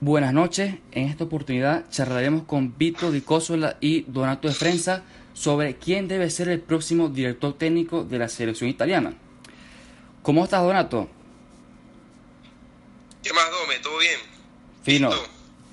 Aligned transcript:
Buenas 0.00 0.32
noches, 0.32 0.76
en 0.92 1.08
esta 1.08 1.24
oportunidad 1.24 1.90
charlaremos 1.90 2.44
con 2.44 2.78
Vito 2.78 3.10
Di 3.10 3.20
Cosola 3.20 3.78
y 3.80 4.02
Donato 4.02 4.46
de 4.46 4.54
Frenza 4.54 5.02
sobre 5.34 5.74
quién 5.74 6.06
debe 6.06 6.30
ser 6.30 6.48
el 6.48 6.60
próximo 6.60 7.08
director 7.08 7.58
técnico 7.58 8.04
de 8.04 8.20
la 8.20 8.28
selección 8.28 8.70
italiana. 8.70 9.14
¿Cómo 10.22 10.44
estás, 10.44 10.62
Donato? 10.62 11.08
¿Qué 13.24 13.32
más, 13.32 13.50
Dome? 13.50 13.80
¿Todo 13.82 13.98
bien? 13.98 14.20
Fino. 14.84 15.08
Vito. 15.08 15.22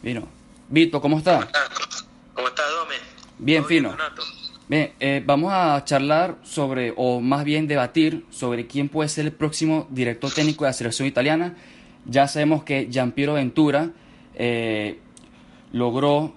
Fino. 0.01 0.27
Vito, 0.69 1.01
¿cómo 1.01 1.19
estás? 1.19 1.45
¿Cómo 2.33 2.47
estás, 2.47 2.65
Dome? 2.71 2.95
Bien, 3.37 3.61
¿Todo 3.61 3.69
fino. 3.69 3.89
Donato? 3.91 4.23
Bien, 4.67 4.93
eh, 4.99 5.21
vamos 5.23 5.53
a 5.53 5.85
charlar 5.85 6.37
sobre, 6.41 6.95
o 6.97 7.21
más 7.21 7.43
bien 7.45 7.67
debatir, 7.67 8.25
sobre 8.31 8.65
quién 8.65 8.89
puede 8.89 9.07
ser 9.07 9.25
el 9.25 9.33
próximo 9.33 9.85
director 9.91 10.33
técnico 10.33 10.63
de 10.63 10.69
la 10.69 10.73
selección 10.73 11.07
italiana. 11.07 11.55
Ya 12.05 12.27
sabemos 12.27 12.63
que 12.63 12.87
Giampiero 12.89 13.35
Ventura 13.35 13.91
eh, 14.37 14.99
logró 15.71 16.33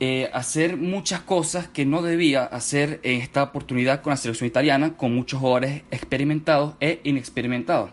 eh, 0.00 0.28
hacer 0.32 0.76
muchas 0.76 1.20
cosas 1.20 1.68
que 1.68 1.86
no 1.86 2.02
debía 2.02 2.44
hacer 2.44 3.00
en 3.04 3.20
esta 3.20 3.42
oportunidad 3.42 4.02
con 4.02 4.10
la 4.10 4.16
selección 4.16 4.48
italiana, 4.48 4.96
con 4.96 5.14
muchos 5.14 5.40
jugadores 5.40 5.82
experimentados 5.90 6.74
e 6.80 7.00
inexperimentados. 7.04 7.90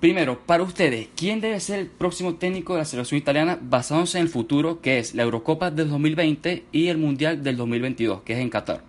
Primero, 0.00 0.38
para 0.38 0.62
ustedes, 0.62 1.08
¿quién 1.16 1.40
debe 1.40 1.58
ser 1.60 1.78
el 1.78 1.86
próximo 1.88 2.34
técnico 2.34 2.74
de 2.74 2.80
la 2.80 2.84
selección 2.84 3.18
italiana 3.18 3.58
basándose 3.60 4.18
en 4.18 4.24
el 4.24 4.30
futuro, 4.30 4.80
que 4.80 4.98
es 4.98 5.14
la 5.14 5.22
Eurocopa 5.22 5.70
del 5.70 5.88
2020 5.88 6.66
y 6.72 6.88
el 6.88 6.98
Mundial 6.98 7.42
del 7.42 7.56
2022, 7.56 8.22
que 8.22 8.34
es 8.34 8.38
en 8.38 8.50
Qatar? 8.50 8.82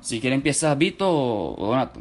Si 0.00 0.20
quiere 0.20 0.36
empieza 0.36 0.74
Vito 0.74 1.08
o 1.08 1.66
Donato. 1.66 2.00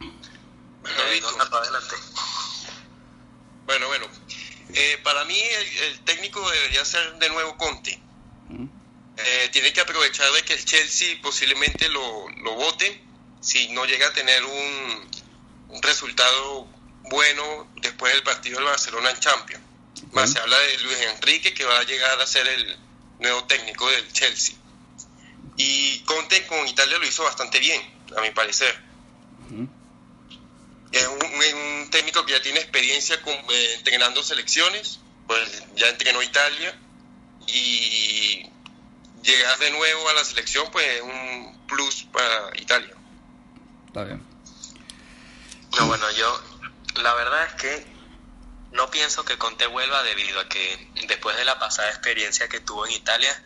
Bueno, 0.00 0.98
Vito. 1.12 1.28
adelante. 1.28 1.94
Bueno, 3.66 3.86
bueno. 3.88 4.06
Eh, 4.74 4.98
para 5.02 5.24
mí 5.38 5.48
el, 5.48 5.78
el 5.84 6.00
técnico 6.00 6.50
debería 6.50 6.84
ser 6.84 7.14
de 7.18 7.28
nuevo 7.28 7.56
Conte. 7.56 8.00
Eh, 9.16 9.48
tiene 9.50 9.72
que 9.72 9.80
aprovechar 9.80 10.30
de 10.32 10.42
que 10.42 10.54
el 10.54 10.64
Chelsea 10.64 11.18
posiblemente 11.20 11.88
lo, 11.88 12.28
lo 12.28 12.54
vote 12.54 13.02
si 13.40 13.68
no 13.70 13.84
llega 13.84 14.06
a 14.06 14.12
tener 14.12 14.44
un, 14.44 15.10
un 15.68 15.82
resultado 15.82 16.68
bueno 17.10 17.68
después 17.80 18.12
del 18.12 18.22
partido 18.22 18.58
del 18.58 18.66
Barcelona 18.66 19.10
en 19.10 19.18
Champions. 19.18 19.64
Más 20.12 20.32
se 20.32 20.38
habla 20.38 20.56
de 20.58 20.78
Luis 20.78 21.00
Enrique 21.00 21.52
que 21.52 21.64
va 21.64 21.78
a 21.78 21.82
llegar 21.82 22.20
a 22.20 22.26
ser 22.26 22.46
el 22.46 22.78
nuevo 23.18 23.44
técnico 23.44 23.90
del 23.90 24.12
Chelsea. 24.12 24.54
Y 25.56 26.00
Conte 26.00 26.46
con 26.46 26.66
Italia 26.68 26.98
lo 26.98 27.06
hizo 27.06 27.24
bastante 27.24 27.58
bien, 27.58 27.82
a 28.16 28.20
mi 28.20 28.30
parecer. 28.30 28.80
Es 30.92 31.06
un, 31.06 31.18
un 31.20 31.90
técnico 31.90 32.24
que 32.24 32.32
ya 32.32 32.40
tiene 32.40 32.60
experiencia 32.60 33.20
con, 33.22 33.34
eh, 33.34 33.74
entrenando 33.78 34.22
selecciones, 34.22 35.00
pues 35.28 35.62
ya 35.76 35.90
entrenó 35.90 36.22
Italia 36.22 36.74
y 37.46 38.50
llegar 39.22 39.58
de 39.58 39.70
nuevo 39.70 40.08
a 40.08 40.14
la 40.14 40.24
selección 40.24 40.68
pues 40.72 40.84
es 40.86 41.02
un 41.02 41.66
plus 41.68 42.04
para 42.10 42.50
Italia. 42.58 42.94
Está 43.86 44.04
bien. 44.04 44.26
No, 45.78 45.86
bueno, 45.86 46.10
yo 46.12 46.42
la 47.02 47.14
verdad 47.14 47.44
es 47.44 47.54
que 47.54 47.86
no 48.72 48.90
pienso 48.90 49.24
que 49.24 49.36
Conte 49.36 49.66
vuelva 49.66 50.02
debido 50.02 50.40
a 50.40 50.48
que 50.48 50.90
después 51.06 51.36
de 51.36 51.44
la 51.44 51.58
pasada 51.58 51.90
experiencia 51.90 52.48
que 52.48 52.60
tuvo 52.60 52.86
en 52.86 52.92
Italia, 52.92 53.42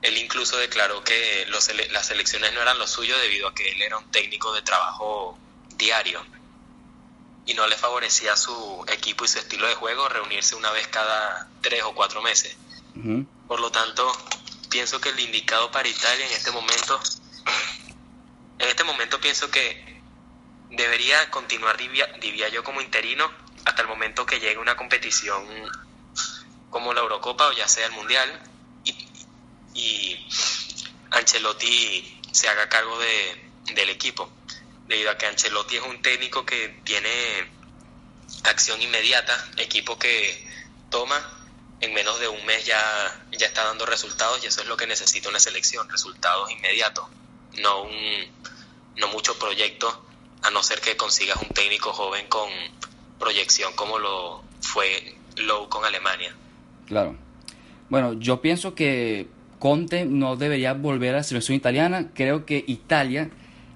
él 0.00 0.16
incluso 0.16 0.56
declaró 0.56 1.04
que 1.04 1.44
los 1.48 1.70
las 1.90 2.10
elecciones 2.10 2.54
no 2.54 2.62
eran 2.62 2.78
lo 2.78 2.86
suyo 2.86 3.16
debido 3.18 3.48
a 3.48 3.54
que 3.54 3.70
él 3.70 3.82
era 3.82 3.98
un 3.98 4.10
técnico 4.10 4.52
de 4.54 4.62
trabajo 4.62 5.38
diario 5.76 6.24
y 7.44 7.54
no 7.54 7.66
le 7.66 7.76
favorecía 7.76 8.34
a 8.34 8.36
su 8.36 8.84
equipo 8.88 9.24
y 9.24 9.28
su 9.28 9.38
estilo 9.38 9.66
de 9.66 9.74
juego 9.74 10.08
reunirse 10.08 10.54
una 10.54 10.70
vez 10.70 10.86
cada 10.88 11.48
tres 11.60 11.82
o 11.82 11.94
cuatro 11.94 12.22
meses. 12.22 12.56
Por 13.48 13.60
lo 13.60 13.70
tanto, 13.70 14.10
pienso 14.70 15.00
que 15.00 15.10
el 15.10 15.20
indicado 15.20 15.70
para 15.70 15.88
Italia 15.88 16.26
en 16.26 16.32
este 16.32 16.50
momento, 16.50 17.00
en 18.58 18.68
este 18.68 18.84
momento 18.84 19.20
pienso 19.20 19.50
que 19.50 20.00
debería 20.70 21.30
continuar 21.30 21.76
Divia, 21.76 22.06
Divia 22.20 22.48
yo 22.48 22.62
como 22.62 22.80
interino 22.80 23.30
hasta 23.64 23.82
el 23.82 23.88
momento 23.88 24.26
que 24.26 24.40
llegue 24.40 24.58
una 24.58 24.76
competición 24.76 25.46
como 26.70 26.94
la 26.94 27.00
Eurocopa 27.00 27.48
o 27.48 27.52
ya 27.52 27.68
sea 27.68 27.86
el 27.86 27.92
Mundial 27.92 28.40
y, 28.84 28.96
y 29.74 30.28
Ancelotti 31.10 32.20
se 32.32 32.48
haga 32.48 32.68
cargo 32.68 32.98
de, 32.98 33.52
del 33.74 33.90
equipo, 33.90 34.30
debido 34.92 35.10
a 35.10 35.16
que 35.16 35.24
Ancelotti 35.24 35.76
es 35.76 35.82
un 35.82 36.02
técnico 36.02 36.44
que 36.44 36.68
tiene 36.84 37.08
acción 38.44 38.80
inmediata, 38.82 39.32
equipo 39.56 39.98
que 39.98 40.46
toma 40.90 41.18
en 41.80 41.94
menos 41.94 42.20
de 42.20 42.28
un 42.28 42.44
mes 42.44 42.66
ya, 42.66 42.78
ya 43.32 43.46
está 43.46 43.64
dando 43.64 43.86
resultados 43.86 44.44
y 44.44 44.48
eso 44.48 44.60
es 44.60 44.68
lo 44.68 44.76
que 44.76 44.86
necesita 44.86 45.30
una 45.30 45.40
selección, 45.40 45.88
resultados 45.88 46.50
inmediatos, 46.50 47.06
no 47.58 47.84
un 47.84 48.42
no 48.96 49.08
mucho 49.08 49.38
proyecto, 49.38 50.04
a 50.42 50.50
no 50.50 50.62
ser 50.62 50.80
que 50.80 50.94
consigas 50.98 51.38
un 51.40 51.48
técnico 51.48 51.94
joven 51.94 52.28
con 52.28 52.50
proyección 53.18 53.72
como 53.74 53.98
lo 53.98 54.44
fue 54.60 55.16
Lowe 55.36 55.70
con 55.70 55.86
Alemania. 55.86 56.36
Claro. 56.86 57.16
Bueno, 57.88 58.12
yo 58.12 58.42
pienso 58.42 58.74
que 58.74 59.28
Conte 59.58 60.04
no 60.04 60.36
debería 60.36 60.74
volver 60.74 61.14
a 61.14 61.18
la 61.18 61.22
selección 61.22 61.56
italiana. 61.56 62.10
Creo 62.14 62.44
que 62.44 62.62
Italia 62.66 63.30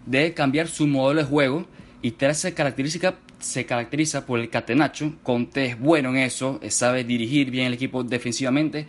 debe 0.07 0.33
cambiar 0.35 0.69
su 0.69 0.87
modelo 0.87 1.21
de 1.21 1.27
juego. 1.27 1.67
Italia 2.03 2.35
se 2.35 2.55
caracteriza, 2.55 3.15
se 3.39 3.67
caracteriza 3.67 4.25
por 4.27 4.41
el 4.41 4.49
catenacho. 4.49 5.15
Conte 5.23 5.67
es 5.67 5.79
bueno 5.79 6.11
en 6.11 6.17
eso, 6.19 6.59
eh, 6.63 6.71
sabe 6.71 7.05
dirigir 7.05 7.51
bien 7.51 7.67
el 7.67 7.75
equipo 7.75 8.03
defensivamente. 8.05 8.87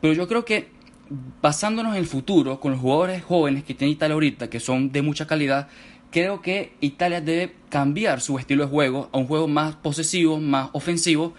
Pero 0.00 0.14
yo 0.14 0.26
creo 0.28 0.44
que 0.44 0.68
basándonos 1.42 1.92
en 1.92 1.98
el 1.98 2.06
futuro, 2.06 2.60
con 2.60 2.72
los 2.72 2.80
jugadores 2.80 3.22
jóvenes 3.22 3.64
que 3.64 3.74
tiene 3.74 3.92
Italia 3.92 4.14
ahorita, 4.14 4.48
que 4.48 4.60
son 4.60 4.90
de 4.90 5.02
mucha 5.02 5.26
calidad, 5.26 5.68
creo 6.10 6.40
que 6.40 6.72
Italia 6.80 7.20
debe 7.20 7.54
cambiar 7.68 8.20
su 8.20 8.38
estilo 8.38 8.64
de 8.64 8.70
juego 8.70 9.10
a 9.12 9.18
un 9.18 9.26
juego 9.26 9.48
más 9.48 9.76
posesivo, 9.76 10.38
más 10.38 10.70
ofensivo. 10.72 11.34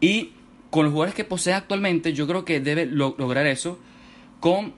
Y 0.00 0.30
con 0.70 0.84
los 0.84 0.92
jugadores 0.92 1.14
que 1.14 1.24
posee 1.24 1.52
actualmente, 1.54 2.12
yo 2.12 2.26
creo 2.26 2.44
que 2.44 2.60
debe 2.60 2.86
lo- 2.86 3.14
lograr 3.18 3.46
eso 3.46 3.78
con, 4.40 4.74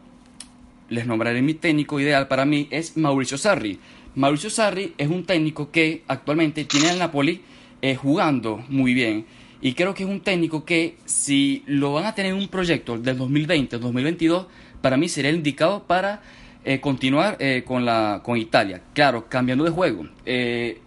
les 0.89 1.07
nombraré 1.07 1.43
mi 1.43 1.55
técnico 1.55 2.01
ideal 2.01 2.29
para 2.29 2.45
mí, 2.45 2.69
es 2.71 2.97
Mauricio 2.97 3.39
Sarri. 3.39 3.79
Mauricio 4.15 4.51
Sarri 4.51 4.95
es 4.99 5.09
un 5.09 5.25
técnico 5.25 5.71
que 5.71 6.03
actualmente 6.09 6.65
tiene 6.65 6.89
al 6.89 6.99
Napoli 6.99 7.43
eh, 7.83 7.95
jugando 7.95 8.65
muy 8.69 8.95
bien. 8.95 9.27
Y 9.61 9.75
creo 9.75 9.93
que 9.93 10.05
es 10.05 10.09
un 10.09 10.21
técnico 10.21 10.65
que 10.65 10.97
si 11.05 11.63
lo 11.67 11.93
van 11.93 12.07
a 12.07 12.15
tener 12.15 12.33
en 12.33 12.39
un 12.39 12.49
proyecto 12.49 12.97
del 12.99 13.19
2020-2022, 13.19 14.47
para 14.81 14.97
mí 14.97 15.09
sería 15.09 15.31
el 15.31 15.37
indicado 15.37 15.85
para 15.85 16.23
eh, 16.65 16.81
continuar 16.81 17.37
eh, 17.41 17.65
con, 17.67 17.85
la, 17.85 18.21
con 18.25 18.39
Italia. 18.39 18.83
Claro, 18.95 19.29
cambiando 19.29 19.65
de 19.65 19.71
juego. 19.71 20.07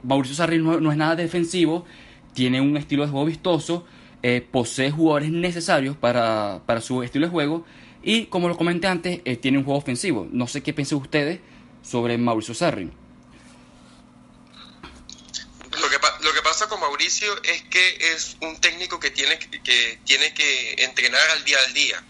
Mauricio 0.03 0.35
Sarri 0.35 0.57
no, 0.57 0.79
no 0.79 0.91
es 0.91 0.97
nada 0.97 1.15
defensivo, 1.15 1.85
tiene 2.33 2.61
un 2.61 2.77
estilo 2.77 3.03
de 3.03 3.11
juego 3.11 3.25
vistoso, 3.25 3.85
posee 4.51 4.91
jugadores 4.91 5.31
necesarios 5.31 5.97
para, 5.97 6.61
para 6.65 6.79
su 6.79 7.01
estilo 7.03 7.25
de 7.25 7.31
juego 7.31 7.65
y 8.03 8.25
como 8.27 8.47
lo 8.47 8.57
comenté 8.57 8.87
antes, 8.87 9.21
eh, 9.25 9.37
tiene 9.37 9.59
un 9.59 9.63
juego 9.63 9.79
ofensivo. 9.79 10.27
No 10.31 10.47
sé 10.47 10.63
qué 10.63 10.73
piensan 10.73 10.99
ustedes 10.99 11.39
sobre 11.83 12.17
Mauricio 12.17 12.53
Sarri. 12.53 12.91
Lo 15.79 16.33
que, 16.33 16.41
pasa 16.41 16.67
con 16.67 16.79
Mauricio 16.79 17.41
es 17.43 17.63
que 17.63 18.13
es 18.13 18.37
un 18.41 18.59
técnico 18.59 18.99
que 18.99 19.09
tiene 19.09 19.39
que, 19.39 19.61
que 19.61 19.99
tiene 20.05 20.33
que 20.33 20.83
entrenar 20.83 21.21
al 21.31 21.43
día 21.43 21.57
al 21.65 21.73
día. 21.73 22.03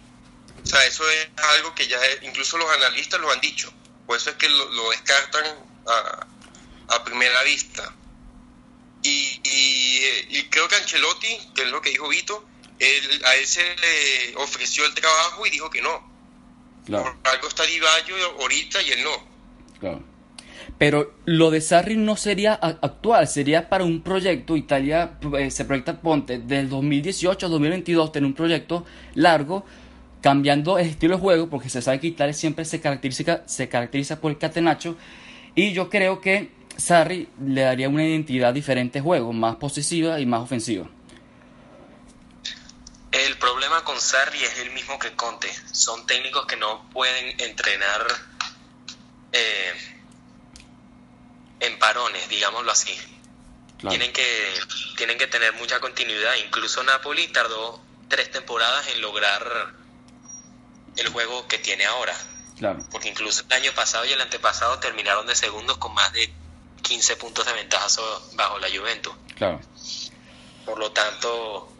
O 0.64 0.66
sea, 0.66 0.84
eso 0.86 1.10
es 1.10 1.30
algo 1.58 1.76
que 1.76 1.88
ya 1.88 2.00
incluso 2.24 2.58
los 2.58 2.70
analistas 2.72 3.20
lo 3.20 3.32
han 3.32 3.40
dicho. 3.40 3.72
Por 4.06 4.18
eso 4.18 4.32
es 4.32 4.36
que 4.38 4.50
lo, 4.50 4.90
descartan 4.90 5.46
a, 6.88 7.04
primera 7.04 7.44
vista. 7.44 7.94
Y, 9.04 9.42
eh, 9.44 10.28
y 10.30 10.44
creo 10.50 10.68
que 10.68 10.76
Ancelotti, 10.76 11.40
que 11.56 11.64
es 11.64 11.68
lo 11.70 11.82
que 11.82 11.92
dijo 11.92 12.08
Vito, 12.10 12.46
él, 12.82 13.22
a 13.26 13.36
él 13.36 13.46
se 13.46 13.62
le 13.62 14.36
ofreció 14.38 14.86
el 14.86 14.94
trabajo 14.94 15.46
y 15.46 15.52
dijo 15.52 15.70
que 15.70 15.82
no. 15.82 16.12
Claro, 16.86 17.16
Por 17.22 17.32
algo 17.34 17.48
está 17.48 17.64
Di 17.64 17.80
Baggio 17.80 18.16
ahorita 18.40 18.82
y 18.82 18.92
él 18.92 19.04
no. 19.04 19.80
claro. 19.80 20.12
Pero 20.78 21.14
lo 21.26 21.52
de 21.52 21.62
Sarri 21.62 21.96
no 21.96 22.16
sería 22.16 22.54
actual, 22.54 23.28
sería 23.28 23.70
para 23.70 23.84
un 23.84 24.02
proyecto. 24.02 24.58
Italia 24.58 25.20
eh, 25.38 25.52
se 25.52 25.66
proyecta, 25.66 26.02
ponte, 26.02 26.40
del 26.40 26.70
2018 26.70 27.46
a 27.46 27.50
2022, 27.50 28.12
tener 28.12 28.26
un 28.26 28.34
proyecto 28.34 28.84
largo, 29.14 29.64
cambiando 30.22 30.80
el 30.80 30.88
estilo 30.88 31.16
de 31.18 31.22
juego, 31.22 31.50
porque 31.50 31.70
se 31.70 31.84
sabe 31.84 32.00
que 32.00 32.08
Italia 32.08 32.34
siempre 32.34 32.66
se 32.66 32.82
caracteriza, 32.82 33.44
se 33.46 33.70
caracteriza 33.70 34.20
por 34.20 34.32
el 34.32 34.40
catenacho. 34.40 34.98
Y 35.54 35.72
yo 35.74 35.88
creo 35.88 36.20
que 36.20 36.50
Sarri 36.78 37.28
le 37.46 37.62
daría 37.62 37.88
una 37.88 38.04
identidad 38.04 38.52
diferente 38.52 39.00
al 39.00 39.06
juego, 39.06 39.34
más 39.34 39.58
posesiva 39.58 40.20
y 40.20 40.26
más 40.26 40.42
ofensiva. 40.42 40.90
Problema 43.42 43.84
con 43.84 44.00
Sarri 44.00 44.44
es 44.44 44.60
el 44.60 44.70
mismo 44.70 45.00
que 45.00 45.16
Conte. 45.16 45.52
Son 45.72 46.06
técnicos 46.06 46.46
que 46.46 46.58
no 46.58 46.88
pueden 46.92 47.42
entrenar 47.42 48.06
eh, 49.32 49.74
en 51.60 51.80
parones, 51.80 52.30
digámoslo 52.30 52.72
así. 52.72 52.96
Tienen, 53.80 54.14
que, 54.14 54.54
tienen 54.96 55.18
que 55.18 55.26
tener 55.26 55.54
mucha 55.54 55.80
continuidad. 55.80 56.36
Incluso 56.46 56.84
Napoli 56.84 57.30
tardó 57.30 57.82
tres 58.10 58.30
temporadas 58.30 58.88
en 58.90 59.02
lograr 59.02 59.74
el 60.98 61.10
juego 61.10 61.48
que 61.48 61.58
tiene 61.58 61.86
ahora. 61.86 62.16
Claro. 62.60 62.86
Porque 62.92 63.10
incluso 63.10 63.44
el 63.50 63.54
año 63.54 63.72
pasado 63.74 64.06
y 64.06 64.12
el 64.12 64.22
antepasado 64.22 64.78
terminaron 64.78 65.26
de 65.26 65.36
segundos 65.36 65.80
con 65.80 65.96
más 65.96 66.14
de 66.14 66.32
15 66.84 67.16
puntos 67.16 67.44
de 67.48 67.54
ventaja 67.54 67.88
bajo 68.34 68.60
la 68.60 68.68
Juventus. 68.70 69.16
Claro. 69.36 69.60
Por 70.64 70.78
lo 70.78 70.92
tanto, 70.92 71.71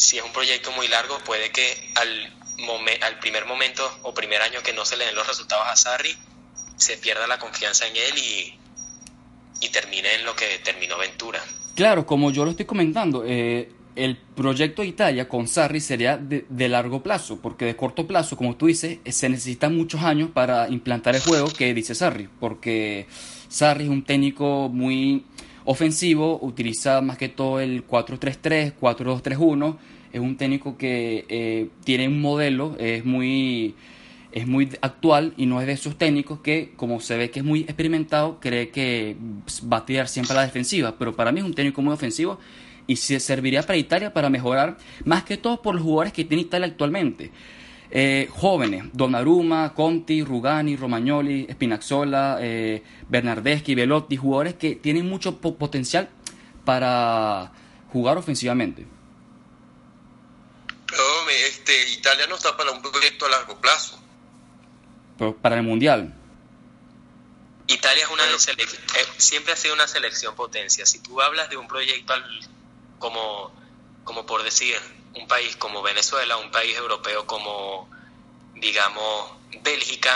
si 0.00 0.16
es 0.16 0.24
un 0.24 0.32
proyecto 0.32 0.72
muy 0.72 0.88
largo, 0.88 1.18
puede 1.26 1.50
que 1.50 1.92
al, 1.94 2.32
al 3.02 3.18
primer 3.18 3.44
momento 3.44 3.82
o 4.02 4.14
primer 4.14 4.40
año 4.40 4.62
que 4.62 4.72
no 4.72 4.86
se 4.86 4.96
le 4.96 5.04
den 5.04 5.14
los 5.14 5.26
resultados 5.26 5.66
a 5.68 5.76
Sarri, 5.76 6.16
se 6.76 6.96
pierda 6.96 7.26
la 7.26 7.38
confianza 7.38 7.86
en 7.86 7.94
él 7.96 8.16
y, 8.16 8.58
y 9.60 9.68
termine 9.68 10.14
en 10.14 10.24
lo 10.24 10.34
que 10.34 10.58
terminó 10.64 10.96
Ventura. 10.96 11.40
Claro, 11.74 12.06
como 12.06 12.30
yo 12.30 12.46
lo 12.46 12.52
estoy 12.52 12.64
comentando, 12.64 13.24
eh, 13.26 13.72
el 13.94 14.16
proyecto 14.16 14.80
de 14.80 14.88
Italia 14.88 15.28
con 15.28 15.46
Sarri 15.46 15.80
sería 15.80 16.16
de, 16.16 16.46
de, 16.48 16.68
largo 16.70 17.02
plazo, 17.02 17.38
porque 17.42 17.66
de 17.66 17.76
corto 17.76 18.06
plazo, 18.06 18.38
como 18.38 18.56
tú 18.56 18.68
dices, 18.68 19.00
se 19.04 19.28
necesitan 19.28 19.76
muchos 19.76 20.00
años 20.00 20.30
para 20.32 20.66
implantar 20.70 21.14
el 21.14 21.20
juego 21.20 21.52
que 21.52 21.74
dice 21.74 21.94
Sarri, 21.94 22.26
porque 22.40 23.06
Sarri 23.50 23.84
es 23.84 23.90
un 23.90 24.02
técnico 24.02 24.70
muy 24.70 25.26
ofensivo, 25.64 26.38
utiliza 26.42 27.00
más 27.00 27.18
que 27.18 27.28
todo 27.28 27.60
el 27.60 27.86
4-3-3, 27.86 28.74
4-2-3-1, 28.80 29.76
es 30.12 30.20
un 30.20 30.36
técnico 30.36 30.76
que 30.76 31.24
eh, 31.28 31.68
tiene 31.84 32.08
un 32.08 32.20
modelo, 32.20 32.76
es 32.78 33.04
muy 33.04 33.74
es 34.32 34.46
muy 34.46 34.68
actual 34.80 35.34
y 35.36 35.46
no 35.46 35.60
es 35.60 35.66
de 35.66 35.72
esos 35.72 35.98
técnicos 35.98 36.40
que, 36.40 36.72
como 36.76 37.00
se 37.00 37.16
ve 37.16 37.30
que 37.30 37.40
es 37.40 37.44
muy 37.44 37.60
experimentado, 37.60 38.38
cree 38.40 38.68
que 38.70 39.16
va 39.70 39.78
a 39.78 39.86
tirar 39.86 40.08
siempre 40.08 40.34
a 40.34 40.36
la 40.36 40.42
defensiva. 40.42 40.96
Pero 40.98 41.16
para 41.16 41.32
mí 41.32 41.40
es 41.40 41.46
un 41.46 41.54
técnico 41.54 41.82
muy 41.82 41.92
ofensivo 41.92 42.38
y 42.86 42.96
se 42.96 43.20
serviría 43.20 43.62
para 43.62 43.76
Italia 43.76 44.12
para 44.12 44.30
mejorar, 44.30 44.78
más 45.04 45.24
que 45.24 45.36
todo 45.36 45.62
por 45.62 45.74
los 45.74 45.82
jugadores 45.82 46.12
que 46.12 46.24
tiene 46.24 46.42
Italia 46.42 46.66
actualmente. 46.66 47.30
Eh, 47.92 48.28
jóvenes, 48.30 48.84
Donnarumma, 48.92 49.74
Conti, 49.74 50.22
Rugani, 50.22 50.76
Romagnoli, 50.76 51.48
Spinazzola, 51.50 52.38
eh, 52.40 52.84
Bernardeschi, 53.08 53.74
Velotti, 53.74 54.16
jugadores 54.16 54.54
que 54.54 54.76
tienen 54.76 55.08
mucho 55.08 55.38
potencial 55.40 56.08
para 56.64 57.50
jugar 57.92 58.16
ofensivamente. 58.16 58.86
Pero 60.86 61.02
este, 61.48 61.90
Italia 61.92 62.26
no 62.28 62.36
está 62.36 62.56
para 62.56 62.70
un 62.70 62.80
proyecto 62.80 63.26
a 63.26 63.30
largo 63.30 63.60
plazo 63.60 64.00
para 65.42 65.56
el 65.56 65.62
Mundial. 65.62 66.14
Italia 67.66 68.04
es 68.04 68.10
una 68.10 68.24
eh, 68.24 69.06
siempre 69.18 69.52
ha 69.52 69.56
sido 69.56 69.74
una 69.74 69.86
selección 69.86 70.34
potencia. 70.34 70.86
Si 70.86 70.98
tú 71.00 71.20
hablas 71.20 71.50
de 71.50 71.56
un 71.56 71.68
proyecto 71.68 72.14
como, 72.98 73.52
como 74.02 74.26
por 74.26 74.42
decir, 74.42 74.76
un 75.14 75.26
país 75.26 75.56
como 75.56 75.82
Venezuela, 75.82 76.36
un 76.36 76.50
país 76.50 76.76
europeo 76.76 77.26
como, 77.26 77.88
digamos, 78.54 79.32
Bélgica, 79.62 80.14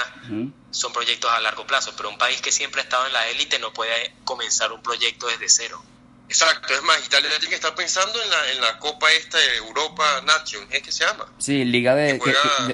son 0.70 0.93
proyectos 0.93 1.31
a 1.31 1.41
largo 1.41 1.67
plazo, 1.67 1.93
pero 1.96 2.08
un 2.08 2.19
país 2.19 2.41
que 2.41 2.52
siempre 2.52 2.81
ha 2.81 2.85
estado 2.85 3.06
en 3.06 3.12
la 3.12 3.29
élite 3.29 3.58
no 3.58 3.73
puede 3.73 4.14
comenzar 4.25 4.73
un 4.73 4.82
proyecto 4.82 5.26
desde 5.26 5.49
cero. 5.49 5.82
Exacto, 6.29 6.73
es 6.73 6.82
más, 6.82 7.05
Italia 7.05 7.29
tiene 7.31 7.49
que 7.50 7.55
estar 7.55 7.75
pensando 7.75 8.20
en 8.23 8.31
la, 8.31 8.52
en 8.52 8.61
la 8.61 8.79
Copa 8.79 9.12
esta 9.12 9.38
de 9.38 9.56
Europa 9.56 10.23
Nation, 10.25 10.67
¿es 10.70 10.82
que 10.82 10.91
se 10.91 11.05
llama? 11.05 11.31
Sí, 11.38 11.64
Liga 11.64 11.94
de, 11.94 12.19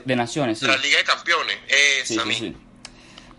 de, 0.04 0.16
Naciones, 0.16 0.60
sí. 0.60 0.66
La 0.66 0.76
Liga 0.76 0.98
de 0.98 1.04
Campeones, 1.04 1.58
esa 1.66 2.24
sí, 2.24 2.32
sí, 2.32 2.56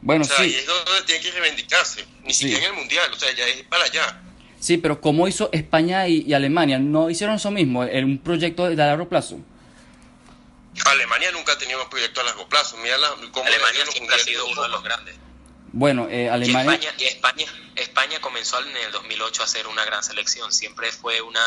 Bueno, 0.01 0.24
o 0.24 0.28
sea, 0.28 0.45
Y 0.45 0.54
es 0.54 0.66
donde 0.66 1.01
tiene 1.06 1.22
que 1.22 1.31
reivindicarse, 1.31 2.06
ni 2.24 2.33
siquiera 2.33 2.66
en 2.66 2.72
el 2.72 2.78
Mundial, 2.78 3.10
o 3.12 3.18
sea, 3.18 3.31
ya 3.33 3.48
es 3.48 3.63
para 3.63 3.86
allá. 3.86 4.22
Sí, 4.62 4.78
pero 4.78 5.02
como 5.02 5.28
hizo 5.28 5.50
España 5.52 6.08
y, 6.08 6.31
Alemania, 6.36 6.78
¿no 6.78 7.10
hicieron 7.10 7.36
eso 7.36 7.50
mismo, 7.50 7.84
en 7.84 8.06
un 8.06 8.18
proyecto 8.19 8.69
de 8.69 8.75
largo 8.75 9.10
plazo? 9.10 9.40
Alemania 10.86 11.31
nunca 11.31 11.54
ha 11.54 11.58
tenido 11.58 11.84
un 11.84 11.90
proyecto 11.90 12.22
a 12.22 12.25
largo 12.25 12.48
plazo. 12.48 12.78
Mira 12.78 12.96
la, 13.00 13.08
Alemania 13.08 13.86
siempre 13.92 14.16
ha 14.16 14.19
sido 14.19 14.46
uno 14.46 14.62
de 14.62 14.69
los 14.69 14.84
grandes. 14.84 15.16
Bueno, 15.74 16.08
eh, 16.12 16.30
Alemania... 16.30 16.94
Y 17.00 17.06
España, 17.06 17.46
España, 17.75 18.22
comenzó 18.22 18.60
en 18.62 18.78
el 18.86 18.92
2008 18.92 19.42
a 19.42 19.48
ser 19.48 19.66
una 19.66 19.84
gran 19.84 20.04
selección. 20.04 20.52
Siempre 20.52 20.92
fue 20.92 21.22
una 21.22 21.42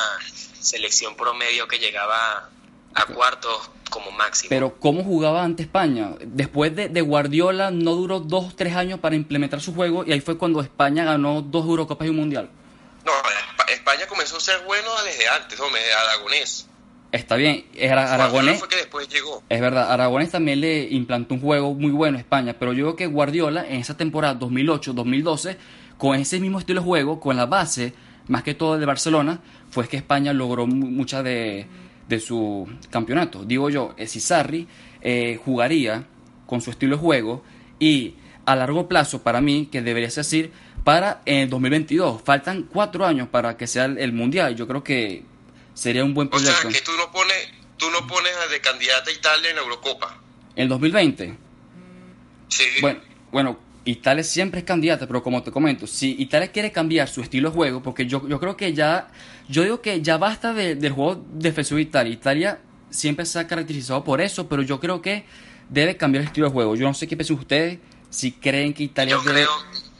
selección 0.60 1.14
promedio 1.14 1.68
que 1.68 1.78
llegaba 1.78 2.50
a 2.94 3.06
cuartos 3.06 3.70
como 3.90 4.10
máximo. 4.10 4.48
Pero 4.48 4.74
¿cómo 4.80 5.04
jugaba 5.04 5.44
ante 5.44 5.62
España? 5.62 6.16
Después 6.20 6.74
de, 6.74 7.00
Guardiola 7.00 7.70
no 7.70 7.94
duró 7.94 8.18
dos, 8.18 8.56
tres 8.56 8.74
años 8.74 8.98
para 8.98 9.14
implementar 9.14 9.60
su 9.60 9.72
juego 9.72 10.04
y 10.04 10.10
ahí 10.10 10.20
fue 10.20 10.36
cuando 10.36 10.60
España 10.60 11.04
ganó 11.04 11.42
dos 11.42 11.64
Eurocopas 11.64 12.06
y 12.08 12.10
un 12.10 12.16
Mundial. 12.16 12.50
No, 13.04 13.12
España 13.72 14.06
comenzó 14.08 14.36
a 14.36 14.40
ser 14.40 14.62
bueno 14.64 14.90
desde 15.04 15.28
antes, 15.28 15.58
hombre, 15.60 15.80
Aragonés. 15.92 16.68
Está 17.12 17.36
bien, 17.36 17.66
Aragonés. 17.90 18.58
Fue 18.58 18.68
que 18.68 18.76
después 18.76 19.08
llegó. 19.08 19.42
Es 19.48 19.60
verdad, 19.60 19.92
Aragonés 19.92 20.30
también 20.30 20.60
le 20.60 20.82
implantó 20.90 21.34
un 21.34 21.40
juego 21.40 21.74
muy 21.74 21.92
bueno 21.92 22.18
a 22.18 22.20
España, 22.20 22.56
pero 22.58 22.72
yo 22.72 22.84
creo 22.86 22.96
que 22.96 23.06
Guardiola 23.06 23.64
en 23.68 23.80
esa 23.80 23.96
temporada 23.96 24.38
2008-2012, 24.40 25.56
con 25.96 26.18
ese 26.18 26.40
mismo 26.40 26.58
estilo 26.58 26.80
de 26.80 26.86
juego, 26.86 27.20
con 27.20 27.36
la 27.36 27.46
base, 27.46 27.94
más 28.26 28.42
que 28.42 28.54
todo 28.54 28.78
de 28.78 28.86
Barcelona, 28.86 29.40
fue 29.70 29.86
que 29.86 29.96
España 29.96 30.32
logró 30.32 30.66
mucha 30.66 31.22
de, 31.22 31.68
de 32.08 32.20
su 32.20 32.68
campeonato. 32.90 33.44
Digo 33.44 33.70
yo, 33.70 33.94
si 34.06 34.18
Sarri 34.18 34.66
eh, 35.00 35.38
jugaría 35.44 36.06
con 36.46 36.60
su 36.60 36.70
estilo 36.70 36.96
de 36.96 37.02
juego 37.02 37.44
y 37.78 38.16
a 38.46 38.56
largo 38.56 38.88
plazo, 38.88 39.22
para 39.22 39.40
mí, 39.40 39.68
que 39.70 39.82
debería 39.82 40.10
ser 40.10 40.22
así, 40.22 40.50
para 40.84 41.22
en 41.24 41.50
2022. 41.50 42.22
Faltan 42.22 42.64
cuatro 42.64 43.04
años 43.04 43.28
para 43.28 43.56
que 43.56 43.66
sea 43.66 43.86
el 43.86 44.12
Mundial. 44.12 44.54
Yo 44.54 44.68
creo 44.68 44.84
que 44.84 45.24
Sería 45.74 46.04
un 46.04 46.14
buen 46.14 46.28
proyecto. 46.28 46.68
O 46.68 46.70
sea, 46.70 46.70
que 46.70 46.80
tú 46.80 46.92
no 46.96 47.10
pones, 47.10 47.48
tú 47.76 47.90
no 47.90 48.06
pones 48.06 48.32
de 48.50 48.60
candidata 48.60 49.10
a 49.10 49.12
Italia 49.12 49.50
en 49.50 49.56
la 49.56 49.62
Eurocopa. 49.62 50.16
¿En 50.54 50.68
2020? 50.68 51.36
Sí. 52.48 52.64
Bueno, 52.80 53.00
bueno, 53.32 53.58
Italia 53.84 54.22
siempre 54.22 54.60
es 54.60 54.64
candidata, 54.64 55.06
pero 55.08 55.22
como 55.22 55.42
te 55.42 55.50
comento, 55.50 55.88
si 55.88 56.14
Italia 56.20 56.52
quiere 56.52 56.70
cambiar 56.70 57.08
su 57.08 57.20
estilo 57.20 57.50
de 57.50 57.56
juego, 57.56 57.82
porque 57.82 58.06
yo, 58.06 58.26
yo 58.28 58.38
creo 58.38 58.56
que 58.56 58.72
ya, 58.72 59.08
yo 59.48 59.64
digo 59.64 59.80
que 59.80 60.00
ya 60.00 60.16
basta 60.16 60.54
del 60.54 60.92
juego 60.92 61.24
defensivo 61.32 61.76
de 61.76 61.82
Italia. 61.82 62.12
Italia 62.12 62.60
siempre 62.90 63.26
se 63.26 63.40
ha 63.40 63.46
caracterizado 63.48 64.04
por 64.04 64.20
eso, 64.20 64.48
pero 64.48 64.62
yo 64.62 64.78
creo 64.78 65.02
que 65.02 65.24
debe 65.68 65.96
cambiar 65.96 66.22
el 66.22 66.28
estilo 66.28 66.46
de 66.46 66.52
juego. 66.52 66.76
Yo 66.76 66.86
no 66.86 66.94
sé 66.94 67.08
qué 67.08 67.16
piensan 67.16 67.36
ustedes, 67.36 67.80
si 68.10 68.30
creen 68.30 68.72
que 68.72 68.84
Italia 68.84 69.18
debe, 69.26 69.46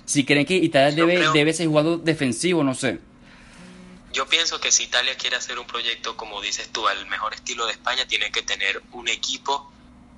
si 0.04 0.24
creen 0.24 0.46
que 0.46 0.54
Italia 0.54 0.90
debe, 0.90 1.28
debe 1.32 1.52
ser 1.52 1.66
jugado 1.66 1.98
defensivo, 1.98 2.62
no 2.64 2.74
sé. 2.74 3.00
Yo 4.12 4.26
pienso 4.28 4.60
que 4.60 4.70
si 4.70 4.84
Italia 4.84 5.16
quiere 5.16 5.36
hacer 5.36 5.58
un 5.58 5.66
proyecto, 5.66 6.16
como 6.16 6.40
dices 6.40 6.68
tú, 6.70 6.86
al 6.86 7.06
mejor 7.06 7.34
estilo 7.34 7.66
de 7.66 7.72
España, 7.72 8.06
tiene 8.06 8.30
que 8.30 8.42
tener 8.42 8.80
un 8.92 9.08
equipo 9.08 9.72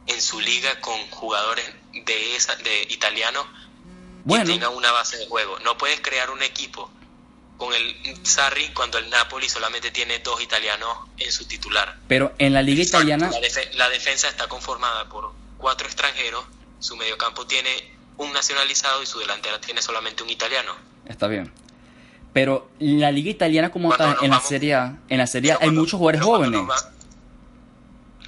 en 0.07 0.21
su 0.21 0.41
liga 0.41 0.81
con 0.81 0.99
jugadores 1.11 1.65
de 2.05 2.37
esa, 2.37 2.57
de 2.57 2.83
italianos 2.91 3.47
que 4.29 4.45
tengan 4.45 4.75
una 4.75 4.93
base 4.93 5.17
de 5.17 5.27
juego. 5.27 5.59
No 5.61 5.79
puedes 5.79 6.01
crear 6.01 6.31
un 6.31 6.43
equipo 6.43 6.91
con 7.57 7.73
el 7.73 7.97
Sarri 8.23 8.69
cuando 8.75 8.99
el 8.99 9.09
Napoli 9.09 9.49
solamente 9.49 9.91
tiene 9.91 10.19
dos 10.19 10.43
italianos 10.43 10.91
en 11.19 11.33
su 11.33 11.47
titular. 11.47 11.97
Pero 12.07 12.35
en 12.39 12.53
la 12.53 12.63
liga 12.63 12.83
italiana... 12.83 13.31
La, 13.75 13.89
defensa 13.89 14.29
está 14.29 14.47
conformada 14.49 15.09
por 15.09 15.33
cuatro 15.57 15.87
extranjeros, 15.87 16.45
su 16.81 16.97
mediocampo 16.97 17.47
tiene 17.47 17.96
un 18.19 18.33
nacionalizado 18.33 19.03
y 19.03 19.07
su 19.07 19.19
delantera 19.19 19.61
tiene 19.61 19.83
solamente 19.83 20.23
un 20.23 20.31
italiano. 20.31 20.73
Está 21.07 21.29
bien. 21.29 21.53
Pero 22.33 22.71
la 22.79 23.11
liga 23.11 23.31
italiana 23.31 23.71
como 23.71 23.97
tal, 23.97 24.17
en 24.21 24.31
la 24.31 24.41
Serie 24.41 24.75
A, 24.75 24.99
en 25.09 25.19
la 25.19 25.27
Serie 25.27 25.57
hay 25.59 25.71
muchos 25.71 25.99
jugadores 25.99 26.23
jóvenes. 26.23 26.61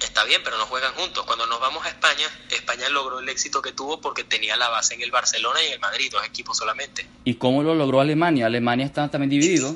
está 0.01 0.23
bien, 0.23 0.41
pero 0.43 0.57
no 0.57 0.65
juegan 0.65 0.93
juntos. 0.95 1.23
Cuando 1.25 1.45
nos 1.45 1.59
vamos 1.59 1.85
a 1.85 1.89
España, 1.89 2.27
España 2.49 2.89
logró 2.89 3.19
el 3.19 3.29
éxito 3.29 3.61
que 3.61 3.71
tuvo 3.71 4.01
porque 4.01 4.23
tenía 4.23 4.57
la 4.57 4.69
base 4.69 4.95
en 4.95 5.01
el 5.01 5.11
Barcelona 5.11 5.61
y 5.61 5.67
en 5.67 5.73
el 5.73 5.79
Madrid, 5.79 6.09
dos 6.11 6.25
equipos 6.25 6.57
solamente. 6.57 7.07
¿Y 7.23 7.35
cómo 7.35 7.61
lo 7.61 7.75
logró 7.75 8.01
Alemania? 8.01 8.47
Alemania 8.47 8.87
está 8.87 9.09
también 9.11 9.29
dividido. 9.29 9.75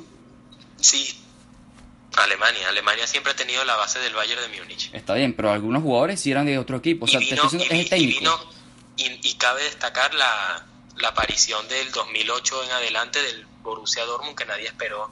Sí, 0.79 1.23
Alemania. 2.17 2.69
Alemania 2.69 3.05
siempre 3.07 3.33
ha 3.33 3.35
tenido 3.35 3.63
la 3.65 3.75
base 3.75 3.99
del 3.99 4.13
Bayern 4.13 4.41
de 4.41 4.59
Múnich. 4.59 4.89
Está 4.93 5.13
bien, 5.13 5.33
pero 5.33 5.51
algunos 5.51 5.83
jugadores 5.83 6.19
sí 6.19 6.31
eran 6.31 6.45
de 6.45 6.57
otro 6.57 6.77
equipo. 6.77 7.05
O 7.05 7.07
sea, 7.07 7.21
y, 7.21 7.25
y, 7.25 8.19
cabe 9.37 9.63
destacar 9.63 10.13
la, 10.13 10.65
la 10.97 11.09
aparición 11.09 11.67
del 11.67 11.91
2008 11.91 12.63
en 12.63 12.71
adelante 12.71 13.21
del 13.21 13.45
Borussia 13.61 14.05
Dortmund 14.05 14.37
que 14.37 14.45
nadie 14.45 14.67
esperó 14.67 15.11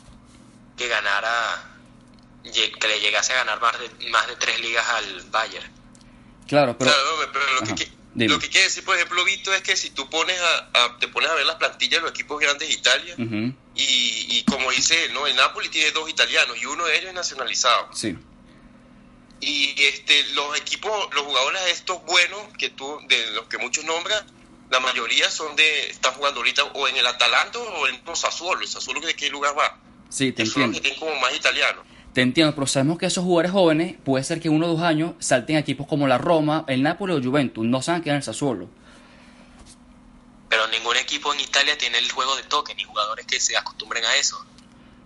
que 0.77 0.87
ganara 0.87 1.67
que 2.43 2.87
le 2.87 2.99
llegase 2.99 3.33
a 3.33 3.37
ganar 3.37 3.61
más 3.61 3.77
de, 3.79 4.09
más 4.09 4.27
de 4.27 4.35
tres 4.35 4.59
ligas 4.59 4.87
al 4.89 5.21
Bayern. 5.29 5.71
Claro, 6.47 6.75
pero, 6.77 6.91
lo, 6.91 7.75
que, 7.75 7.91
lo, 8.27 8.39
que, 8.39 8.49
quiere 8.49 8.65
decir, 8.65 8.83
por 8.83 8.95
ejemplo, 8.95 9.23
Vito, 9.23 9.53
es 9.53 9.61
que 9.61 9.77
si 9.77 9.91
tú 9.91 10.09
pones 10.09 10.37
a, 10.41 10.97
te 10.99 11.07
pones 11.07 11.29
a 11.29 11.35
ver 11.35 11.45
las 11.45 11.57
plantillas 11.57 12.01
de 12.01 12.01
los 12.01 12.11
equipos 12.11 12.39
grandes 12.39 12.67
de 12.67 12.73
Italia, 12.73 13.15
y, 13.75 14.43
como 14.45 14.71
dice 14.71 15.09
no, 15.13 15.27
el 15.27 15.35
Napoli 15.35 15.69
tiene 15.69 15.91
dos 15.91 16.09
italianos 16.09 16.57
y 16.61 16.65
uno 16.65 16.85
de 16.85 16.97
ellos 16.97 17.09
es 17.09 17.13
nacionalizado. 17.13 17.89
Sí. 17.93 18.17
Y 19.41 19.73
este, 19.83 20.23
los 20.33 20.57
equipos, 20.57 20.91
los 21.13 21.23
jugadores 21.23 21.61
estos 21.71 22.03
buenos 22.05 22.39
que 22.57 22.69
tú, 22.69 22.99
de 23.07 23.31
los 23.31 23.47
que 23.47 23.57
muchos 23.57 23.83
nombran, 23.83 24.23
la 24.69 24.79
mayoría 24.79 25.29
son 25.29 25.55
de, 25.55 25.89
están 25.89 26.13
jugando 26.13 26.39
ahorita 26.39 26.63
o 26.63 26.87
en 26.87 26.95
el 26.95 27.05
Atalanta 27.05 27.59
o 27.59 27.87
en 27.87 27.95
el 27.95 28.15
Sassuolo. 28.15 28.61
¿El 28.61 28.67
Sassuolo 28.67 29.01
de 29.01 29.15
qué 29.15 29.29
lugar 29.29 29.57
va? 29.57 29.79
Sí, 30.09 30.31
te 30.31 30.43
entiendo. 30.43 30.73
que 30.73 30.81
tienen 30.81 30.99
como 30.99 31.19
más 31.19 31.35
italianos. 31.35 31.83
Te 32.13 32.21
entiendo, 32.21 32.53
pero 32.53 32.67
sabemos 32.67 32.97
que 32.97 33.05
esos 33.05 33.23
jugadores 33.23 33.51
jóvenes 33.51 33.95
puede 34.03 34.23
ser 34.23 34.41
que 34.41 34.49
uno 34.49 34.67
o 34.67 34.69
dos 34.69 34.81
años 34.81 35.13
salten 35.19 35.55
a 35.55 35.59
equipos 35.59 35.87
como 35.87 36.07
la 36.07 36.17
Roma, 36.17 36.65
el 36.67 36.83
Napoli 36.83 37.13
o 37.13 37.21
Juventus, 37.21 37.65
no 37.65 37.77
a 37.77 37.81
quedar 37.81 38.07
en 38.07 38.15
el 38.15 38.23
Sassuolo. 38.23 38.69
Pero 40.49 40.67
ningún 40.67 40.97
equipo 40.97 41.33
en 41.33 41.39
Italia 41.39 41.77
tiene 41.77 41.97
el 41.97 42.11
juego 42.11 42.35
de 42.35 42.43
toque, 42.43 42.75
ni 42.75 42.83
jugadores 42.83 43.25
que 43.25 43.39
se 43.39 43.55
acostumbren 43.55 44.03
a 44.03 44.15
eso. 44.17 44.45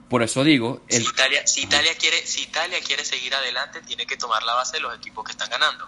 Por 0.09 0.21
eso 0.21 0.43
digo... 0.43 0.81
Si, 0.87 1.01
Italia, 1.01 1.47
si, 1.47 1.61
Italia 1.61 1.95
quiere, 1.95 2.25
si 2.25 2.43
Italia 2.43 2.79
quiere 2.85 3.03
seguir 3.03 3.33
adelante, 3.33 3.81
tiene 3.81 4.05
que 4.05 4.17
tomar 4.17 4.43
la 4.43 4.53
base 4.53 4.77
de 4.77 4.81
los 4.81 4.95
equipos 4.95 5.25
que 5.25 5.31
están 5.31 5.49
ganando. 5.49 5.87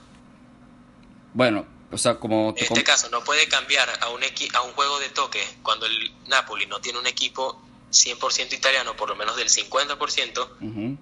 Bueno, 1.34 1.66
o 1.92 1.98
sea, 1.98 2.16
como... 2.16 2.56
En 2.58 2.64
este 2.64 2.84
caso, 2.84 3.10
no 3.10 3.24
puede 3.24 3.48
cambiar 3.48 3.88
a 4.02 4.10
un, 4.10 4.22
a 4.24 4.62
un 4.62 4.72
juego 4.74 5.00
de 5.00 5.10
toque 5.10 5.44
cuando 5.62 5.86
el 5.86 6.12
Napoli 6.28 6.66
no 6.66 6.82
tiene 6.82 6.98
un 7.00 7.08
equipo 7.08 7.62
100% 7.92 8.54
italiano, 8.54 8.96
por 8.96 9.10
lo 9.10 9.16
menos 9.16 9.36
del 9.36 9.50
50%, 9.50 10.98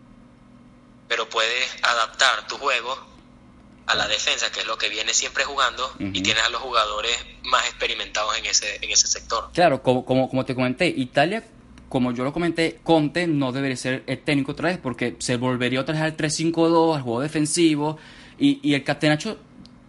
pero 1.07 1.29
puedes 1.29 1.84
adaptar 1.84 2.48
tu 2.48 2.57
juego 2.57 2.98
a 3.88 3.95
la 3.95 4.07
defensa, 4.07 4.51
que 4.51 4.62
es 4.62 4.67
lo 4.67 4.77
que 4.77 4.89
viene 4.89 5.13
siempre 5.13 5.45
jugando, 5.45 5.93
y 6.00 6.22
tienes 6.22 6.43
a 6.43 6.50
los 6.50 6.62
jugadores 6.62 7.17
más 7.43 7.65
experimentados 7.65 8.38
en 8.38 8.45
ese, 8.45 8.77
en 8.84 8.91
ese 8.91 9.07
sector. 9.07 9.50
Claro, 9.53 9.81
como, 9.81 10.05
como, 10.05 10.29
como 10.29 10.45
te 10.45 10.53
comenté, 10.53 10.88
Italia, 10.88 11.48
como 11.89 12.11
yo 12.11 12.23
lo 12.23 12.33
comenté, 12.33 12.79
Conte 12.83 13.27
no 13.27 13.51
debería 13.51 13.77
ser 13.77 14.03
el 14.07 14.19
técnico 14.19 14.53
otra 14.53 14.69
vez, 14.69 14.77
porque 14.77 15.15
se 15.19 15.37
volvería 15.37 15.81
otra 15.81 15.93
vez 15.93 16.03
al 16.03 16.17
3-5-2, 16.17 16.95
al 16.95 17.01
juego 17.01 17.21
defensivo, 17.21 17.97
y, 18.37 18.59
y 18.61 18.73
el 18.73 18.83
Catenacho 18.83 19.37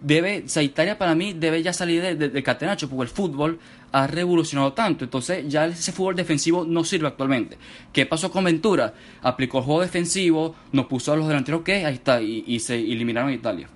debe, 0.00 0.44
o 0.44 0.48
sea, 0.48 0.62
Italia 0.62 0.98
para 0.98 1.14
mí 1.14 1.32
debe 1.32 1.62
ya 1.62 1.72
salir 1.72 2.16
del 2.16 2.42
catenacho, 2.42 2.88
porque 2.88 3.10
el 3.10 3.14
fútbol 3.14 3.58
ha 3.92 4.06
revolucionado 4.06 4.72
tanto, 4.72 5.04
entonces 5.04 5.44
ya 5.48 5.66
ese 5.66 5.92
fútbol 5.92 6.14
defensivo 6.14 6.64
no 6.64 6.84
sirve 6.84 7.08
actualmente. 7.08 7.58
¿Qué 7.92 8.06
pasó 8.06 8.30
con 8.30 8.44
Ventura? 8.44 8.94
Aplicó 9.22 9.58
el 9.58 9.64
juego 9.64 9.80
defensivo, 9.80 10.54
nos 10.72 10.86
puso 10.86 11.12
a 11.12 11.16
los 11.16 11.26
delanteros 11.26 11.62
que 11.62 11.84
ahí 11.84 11.94
está, 11.94 12.20
y, 12.20 12.60
se 12.60 12.74
eliminaron 12.74 13.30
a 13.30 13.34
Italia. 13.34 13.68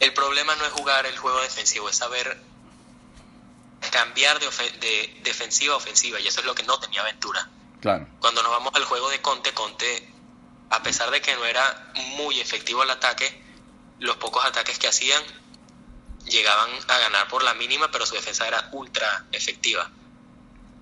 El 0.00 0.12
problema 0.12 0.54
no 0.56 0.64
es 0.64 0.72
jugar 0.72 1.06
el 1.06 1.16
juego 1.16 1.40
defensivo, 1.42 1.88
es 1.88 1.96
saber 1.96 2.36
cambiar 3.92 4.40
de, 4.40 4.46
de 4.80 5.20
defensiva 5.22 5.74
a 5.74 5.76
ofensiva, 5.76 6.18
y 6.18 6.26
eso 6.26 6.40
es 6.40 6.46
lo 6.46 6.54
que 6.54 6.62
no 6.62 6.80
tenía 6.80 7.02
Ventura. 7.04 7.48
Claro. 7.80 8.08
Cuando 8.20 8.42
nos 8.42 8.50
vamos 8.50 8.74
al 8.74 8.84
juego 8.84 9.10
de 9.10 9.20
Conte, 9.20 9.52
Conte, 9.52 10.08
a 10.70 10.82
pesar 10.82 11.10
de 11.10 11.20
que 11.20 11.34
no 11.36 11.44
era 11.44 11.92
muy 12.16 12.40
efectivo 12.40 12.82
el 12.82 12.90
ataque, 12.90 13.40
los 13.98 14.16
pocos 14.16 14.44
ataques 14.46 14.78
que 14.78 14.88
hacían 14.88 15.22
llegaban 16.24 16.70
a 16.88 16.98
ganar 16.98 17.28
por 17.28 17.42
la 17.42 17.52
mínima, 17.54 17.90
pero 17.90 18.06
su 18.06 18.14
defensa 18.14 18.48
era 18.48 18.70
ultra 18.72 19.26
efectiva. 19.30 19.90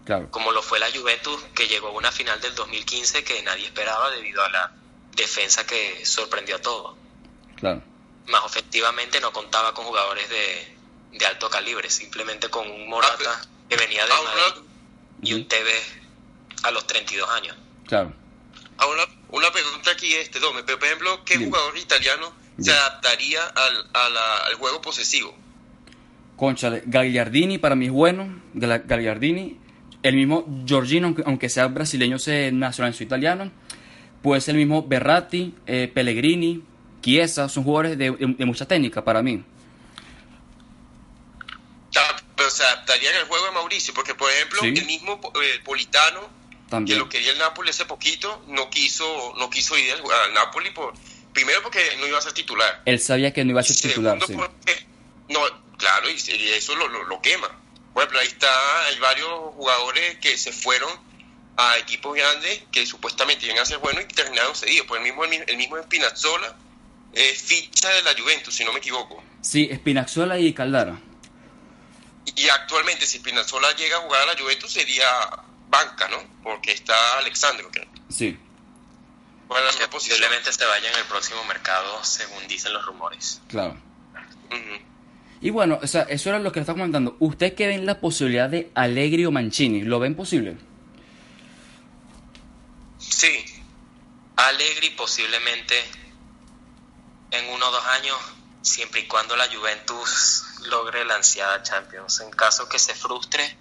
Claro. 0.04 0.30
Como 0.30 0.52
lo 0.52 0.62
fue 0.62 0.78
la 0.78 0.90
Juventus, 0.90 1.42
que 1.54 1.66
llegó 1.66 1.88
a 1.88 1.92
una 1.92 2.12
final 2.12 2.40
del 2.40 2.54
2015 2.54 3.24
que 3.24 3.42
nadie 3.42 3.66
esperaba 3.66 4.10
debido 4.10 4.44
a 4.44 4.48
la 4.50 4.72
defensa 5.16 5.66
que 5.66 6.06
sorprendió 6.06 6.56
a 6.56 6.60
todos. 6.60 6.96
Claro. 7.56 7.82
Más 8.28 8.44
efectivamente 8.46 9.20
no 9.20 9.32
contaba 9.32 9.74
con 9.74 9.84
jugadores 9.86 10.28
de, 10.28 10.79
de 11.12 11.26
alto 11.26 11.48
calibre, 11.50 11.90
simplemente 11.90 12.48
con 12.48 12.70
un 12.70 12.88
Morata 12.88 13.40
que 13.68 13.76
venía 13.76 14.04
de 14.04 14.10
Madrid 14.10 14.62
y 15.22 15.32
un 15.34 15.48
TV 15.48 15.70
a 16.62 16.70
los 16.70 16.86
32 16.86 17.28
años. 17.30 17.56
Claro. 17.86 18.12
Ahora, 18.78 19.06
una 19.28 19.52
pregunta 19.52 19.90
aquí, 19.90 20.14
este, 20.14 20.40
Dome, 20.40 20.62
pero 20.62 20.78
por 20.78 20.88
ejemplo, 20.88 21.24
¿qué 21.24 21.36
jugador 21.36 21.76
italiano 21.76 22.40
se 22.60 22.72
adaptaría 22.72 23.40
al, 23.44 23.86
al 23.94 24.54
juego 24.54 24.80
posesivo. 24.80 25.34
Concha, 26.36 26.70
Gagliardini 26.84 27.58
para 27.58 27.74
mí 27.74 27.86
es 27.86 27.92
bueno, 27.92 28.40
de 28.54 28.66
Gagliardini. 28.66 29.58
El 30.02 30.16
mismo 30.16 30.46
Giorgino, 30.64 31.14
aunque, 31.26 31.48
sea 31.50 31.66
brasileño, 31.66 32.18
se 32.18 32.50
nacionalizó 32.52 33.04
italiano. 33.04 33.50
Puede 34.22 34.40
ser 34.40 34.54
el 34.54 34.60
mismo 34.60 34.82
Berratti, 34.82 35.54
eh, 35.66 35.90
Pellegrini, 35.92 36.62
Chiesa, 37.02 37.48
son 37.48 37.64
jugadores 37.64 37.98
de, 37.98 38.10
mucha 38.46 38.66
técnica 38.66 39.04
para 39.04 39.22
mí. 39.22 39.44
Pero 42.50 42.56
se 42.56 42.62
adaptaría 42.64 43.10
al 43.18 43.26
juego 43.26 43.46
de 43.46 43.52
Mauricio, 43.52 43.94
porque 43.94 44.14
por 44.14 44.30
ejemplo, 44.30 44.62
el 44.62 44.84
mismo 44.84 45.20
eh, 45.42 45.60
Politano, 45.64 46.28
que 46.86 46.94
lo 46.96 47.08
quería 47.08 47.32
el 47.32 47.38
Napoli 47.38 47.70
hace 47.70 47.84
poquito, 47.84 48.44
no 48.48 48.70
quiso, 48.70 49.34
no 49.38 49.50
quiso 49.50 49.76
ir 49.76 49.92
al, 49.92 50.00
al 50.00 50.34
Napoli 50.34 50.70
por 50.70 50.94
primero 51.32 51.62
porque 51.62 51.96
no 51.98 52.06
iba 52.06 52.18
a 52.18 52.22
ser 52.22 52.32
titular. 52.32 52.82
Él 52.84 53.00
sabía 53.00 53.32
que 53.32 53.44
no 53.44 53.50
iba 53.50 53.60
a 53.60 53.64
ser 53.64 53.76
titular. 53.76 54.18
Sí. 54.26 54.34
no, 55.28 55.40
claro, 55.76 56.10
y, 56.10 56.14
eso 56.14 56.74
lo, 56.76 56.88
lo, 56.88 57.20
quema. 57.20 57.48
Por 57.92 58.02
ejemplo, 58.02 58.20
ahí 58.20 58.28
está, 58.28 58.86
hay 58.86 58.98
varios 58.98 59.28
jugadores 59.54 60.18
que 60.18 60.36
se 60.38 60.52
fueron 60.52 60.90
a 61.56 61.76
equipos 61.78 62.16
grandes 62.16 62.62
que 62.72 62.86
supuestamente 62.86 63.46
iban 63.46 63.58
a 63.58 63.64
ser 63.64 63.78
buenos 63.78 64.04
y 64.04 64.14
terminaron 64.14 64.54
cedidos. 64.54 64.86
Por 64.86 64.98
el 64.98 65.04
mismo, 65.04 65.24
el 65.24 65.56
mismo 65.56 65.80
Spinazzola 65.82 66.56
es 67.12 67.42
ficha 67.42 67.88
de 67.90 68.02
la 68.02 68.14
Juventus, 68.20 68.54
si 68.54 68.64
no 68.64 68.72
me 68.72 68.78
equivoco. 68.78 69.22
Sí, 69.40 69.68
Spinazzola 69.74 70.38
y 70.38 70.52
Caldara. 70.52 71.00
Y, 72.40 72.48
actualmente, 72.48 73.04
si 73.04 73.18
Spinazzola 73.18 73.76
llega 73.76 73.98
a 73.98 74.00
jugar 74.00 74.22
a 74.22 74.26
la 74.32 74.40
Juventus, 74.40 74.72
sería 74.72 75.06
banca, 75.68 76.08
¿no? 76.08 76.16
Porque 76.42 76.72
está 76.72 76.94
Alexandro, 77.18 77.68
creo. 77.70 77.86
Sí. 78.08 78.38
Bueno, 79.46 79.66
posiblemente 79.90 80.50
se 80.50 80.64
vaya 80.64 80.90
en 80.90 80.98
el 80.98 81.04
próximo 81.04 81.44
mercado, 81.44 82.02
según 82.02 82.48
dicen 82.48 82.72
los 82.72 82.86
rumores. 82.86 83.42
Claro. 83.48 83.76
Y 85.42 85.50
bueno, 85.50 85.78
o 85.82 85.86
sea, 85.86 86.02
eso 86.02 86.30
era 86.30 86.38
lo 86.38 86.50
que 86.50 86.60
le 86.60 86.62
estaba 86.62 86.78
comentando. 86.78 87.14
¿Usted 87.18 87.54
qué 87.54 87.66
ven 87.66 87.84
la 87.84 88.00
posibilidad 88.00 88.48
de 88.48 88.70
Allegri 88.74 89.26
o 89.26 89.30
Mancini? 89.30 89.82
¿Lo 89.82 89.98
ven 89.98 90.14
posible? 90.14 90.56
Sí. 92.96 93.44
Allegri 94.36 94.90
posiblemente 94.90 95.74
en 97.32 97.50
uno 97.50 97.68
o 97.68 97.70
dos 97.70 97.84
años, 97.86 98.16
siempre 98.62 99.00
y 99.00 99.06
cuando 99.06 99.36
la 99.36 99.46
Juventus 99.46 100.44
logre 100.68 101.04
la 101.04 101.16
ansiada 101.16 101.62
Champions. 101.62 102.20
En 102.20 102.30
caso 102.30 102.68
que 102.68 102.78
se 102.78 102.94
frustre, 102.94 103.56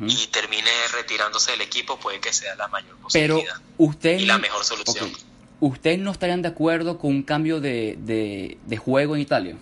y 0.00 0.26
termine 0.28 0.70
retirándose 0.92 1.52
del 1.52 1.60
equipo, 1.60 1.98
puede 1.98 2.20
que 2.20 2.32
sea 2.32 2.54
la 2.56 2.66
mayor 2.68 2.96
posibilidad. 2.96 3.54
Pero 3.54 3.62
usted 3.78 4.18
y 4.18 4.26
la 4.26 4.38
mejor 4.38 4.64
solución. 4.64 5.12
¿Ustedes 5.60 5.98
no 5.98 6.10
estarían 6.10 6.42
de 6.42 6.48
acuerdo 6.48 6.98
con 6.98 7.10
un 7.10 7.22
cambio 7.22 7.60
de, 7.60 7.96
de, 7.98 8.76
juego 8.76 9.14
en 9.14 9.22
Italia? 9.22 9.56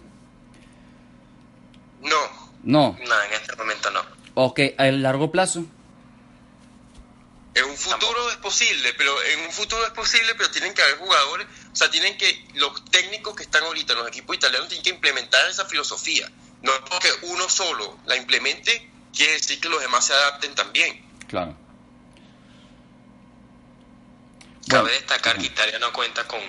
No. 2.03 2.17
No. 2.63 2.99
No, 3.07 3.23
en 3.23 3.33
este 3.33 3.55
momento 3.57 3.91
no. 3.91 4.01
Ok, 4.35 4.61
a 4.79 4.87
largo 4.87 5.31
plazo. 5.31 5.65
En 7.55 7.65
un 7.67 7.77
futuro 7.77 8.31
es 8.31 8.37
posible, 8.39 8.93
pero 8.95 9.15
en 9.23 9.41
un 9.47 9.53
futuro 9.53 9.85
es 9.87 9.93
posible, 9.93 10.35
pero 10.37 10.51
tienen 10.51 10.75
que 10.75 10.83
haber 10.83 10.97
jugadores, 10.97 11.47
o 11.75 11.77
sea, 11.77 11.91
tienen 11.91 12.17
que 12.17 12.47
los 12.55 12.85
técnicos 12.85 13.35
que 13.35 13.43
están 13.43 13.65
ahorita 13.65 13.95
en 13.95 13.99
los 13.99 14.07
equipos 14.07 14.37
italianos 14.37 14.69
tienen 14.69 14.85
que 14.85 14.91
implementar 14.91 15.51
esa 15.51 15.65
filosofía. 15.65 16.31
No 16.63 16.73
es 16.73 16.81
porque 16.89 17.09
uno 17.23 17.49
solo 17.49 17.99
la 18.07 18.15
implemente 18.15 18.89
quiere 19.13 19.33
decir 19.33 19.59
que 19.61 19.69
los 19.69 19.81
demás 19.81 20.07
se 20.07 20.13
adapten 20.13 20.55
también. 20.55 21.05
Claro. 21.27 21.57
Cabe 24.69 24.93
destacar 24.93 25.37
que 25.37 25.47
Italia 25.47 25.81
no 25.81 25.93
cuenta 25.93 26.29
con, 26.29 26.41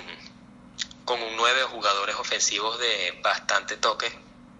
con 1.05 1.20
un 1.20 1.36
nueve 1.36 1.63
jugadores 1.63 2.15
ofensivos 2.17 2.79
de 2.79 3.20
bastante 3.24 3.77
toque. 3.77 4.12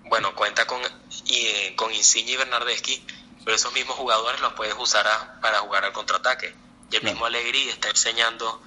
Bueno, 0.06 0.34
cuenta 0.34 0.66
con, 0.66 0.82
y, 1.26 1.46
eh, 1.46 1.74
con 1.76 1.94
Insigne 1.94 2.32
y 2.32 2.38
Bernardeschi, 2.38 3.06
pero 3.44 3.56
esos 3.56 3.72
mismos 3.74 3.98
jugadores 3.98 4.42
los 4.42 4.54
puedes 4.54 4.74
usar 4.80 5.06
para 5.42 5.60
jugar 5.60 5.86
al 5.86 5.94
contraataque. 5.94 6.56
Y 6.90 6.96
el 6.96 7.04
mismo 7.04 7.28
Allegri 7.28 7.70
está 7.70 7.90
enseñando 7.90 8.64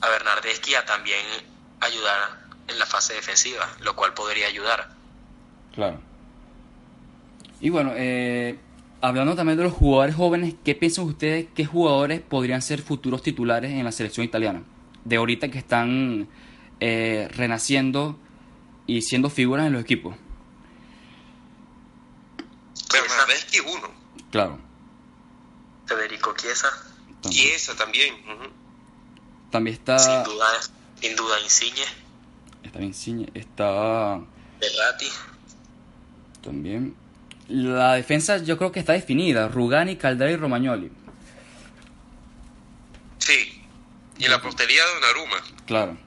a 0.00 0.08
Bernardeschi 0.08 0.74
a 0.74 0.84
también 0.84 1.24
ayudar 1.80 2.46
en 2.68 2.78
la 2.78 2.86
fase 2.86 3.14
defensiva, 3.14 3.68
lo 3.80 3.94
cual 3.96 4.14
podría 4.14 4.46
ayudar. 4.48 4.88
Claro. 5.74 6.00
Y 7.60 7.70
bueno, 7.70 7.92
eh, 7.94 8.58
hablando 9.00 9.34
también 9.34 9.56
de 9.58 9.64
los 9.64 9.72
jugadores 9.72 10.14
jóvenes, 10.14 10.54
¿qué 10.64 10.74
piensan 10.74 11.04
ustedes 11.04 11.46
qué 11.54 11.64
jugadores 11.64 12.20
podrían 12.20 12.62
ser 12.62 12.82
futuros 12.82 13.22
titulares 13.22 13.72
en 13.72 13.84
la 13.84 13.92
selección 13.92 14.24
italiana? 14.24 14.62
De 15.04 15.16
ahorita 15.16 15.50
que 15.50 15.58
están 15.58 16.28
eh, 16.80 17.28
renaciendo 17.32 18.18
y 18.86 19.02
siendo 19.02 19.30
figuras 19.30 19.66
en 19.66 19.72
los 19.72 19.82
equipos. 19.82 20.16
Bernardeschi 22.92 23.60
uno. 23.60 23.88
Claro. 24.30 24.58
Federico 25.86 26.34
Chiesa. 26.36 26.68
Chiesa 27.28 27.76
también. 27.76 28.14
También 29.50 29.76
está. 29.76 29.98
Sin 29.98 30.22
duda, 30.24 30.46
sin 31.00 31.16
duda 31.16 31.40
Insigne. 31.40 31.84
Está 32.62 32.82
Insigne. 32.82 33.30
Está. 33.34 34.20
Berrati. 34.60 35.08
También. 36.42 36.96
La 37.48 37.94
defensa 37.94 38.38
yo 38.38 38.58
creo 38.58 38.72
que 38.72 38.80
está 38.80 38.92
definida. 38.92 39.48
Rugani, 39.48 39.96
Caldera 39.96 40.30
y 40.30 40.36
Romagnoli. 40.36 40.90
Sí. 43.18 43.62
Y 44.18 44.24
en 44.24 44.30
la 44.30 44.40
portería 44.40 44.84
de 44.84 44.94
Donnarumma. 44.94 45.36
Claro. 45.66 45.98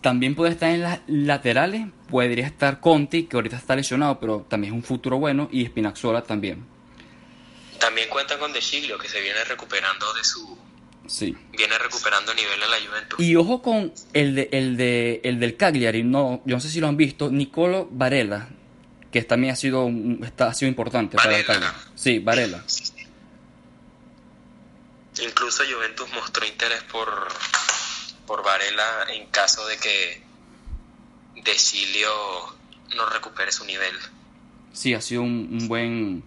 También 0.00 0.34
puede 0.34 0.52
estar 0.52 0.70
en 0.70 0.82
las 0.82 1.00
laterales. 1.06 1.86
Podría 2.10 2.46
estar 2.46 2.80
Conti, 2.80 3.24
que 3.24 3.36
ahorita 3.36 3.56
está 3.56 3.76
lesionado, 3.76 4.18
pero 4.18 4.46
también 4.48 4.72
es 4.74 4.76
un 4.76 4.82
futuro 4.82 5.18
bueno. 5.18 5.48
Y 5.52 5.66
Spinazzola 5.66 6.22
también. 6.22 6.66
También 7.78 8.08
cuentan 8.08 8.38
con 8.38 8.52
De 8.52 8.60
Giglio, 8.60 8.98
que 8.98 9.08
se 9.08 9.20
viene 9.20 9.42
recuperando 9.44 10.12
de 10.14 10.24
su... 10.24 10.58
Sí. 11.10 11.36
Viene 11.50 11.76
recuperando 11.76 12.32
nivel 12.34 12.62
en 12.62 12.70
la 12.70 12.76
Juventus. 12.88 13.18
Y 13.18 13.34
ojo 13.34 13.60
con 13.62 13.92
el, 14.12 14.36
de, 14.36 14.48
el, 14.52 14.76
de, 14.76 15.20
el 15.24 15.40
del 15.40 15.56
Cagliari. 15.56 16.04
No, 16.04 16.40
yo 16.44 16.54
no 16.54 16.60
sé 16.60 16.68
si 16.68 16.78
lo 16.78 16.86
han 16.86 16.96
visto. 16.96 17.32
Nicolo 17.32 17.88
Varela, 17.90 18.48
que 19.10 19.20
también 19.24 19.52
ha 19.52 19.56
sido, 19.56 19.90
está, 20.22 20.46
ha 20.46 20.54
sido 20.54 20.68
importante 20.68 21.16
para 21.16 21.36
el 21.36 21.44
Cagliari. 21.44 21.76
Sí, 21.96 22.20
Varela. 22.20 22.64
Incluso 25.20 25.64
Juventus 25.64 26.08
mostró 26.14 26.46
interés 26.46 26.84
por, 26.84 27.08
por 28.24 28.44
Varela 28.44 29.06
en 29.12 29.26
caso 29.30 29.66
de 29.66 29.78
que 29.78 30.22
De 31.42 31.56
Chilio 31.56 32.08
no 32.94 33.06
recupere 33.06 33.50
su 33.50 33.64
nivel. 33.64 33.96
Sí, 34.72 34.94
ha 34.94 35.00
sido 35.00 35.22
un, 35.22 35.48
un 35.60 35.66
buen 35.66 36.22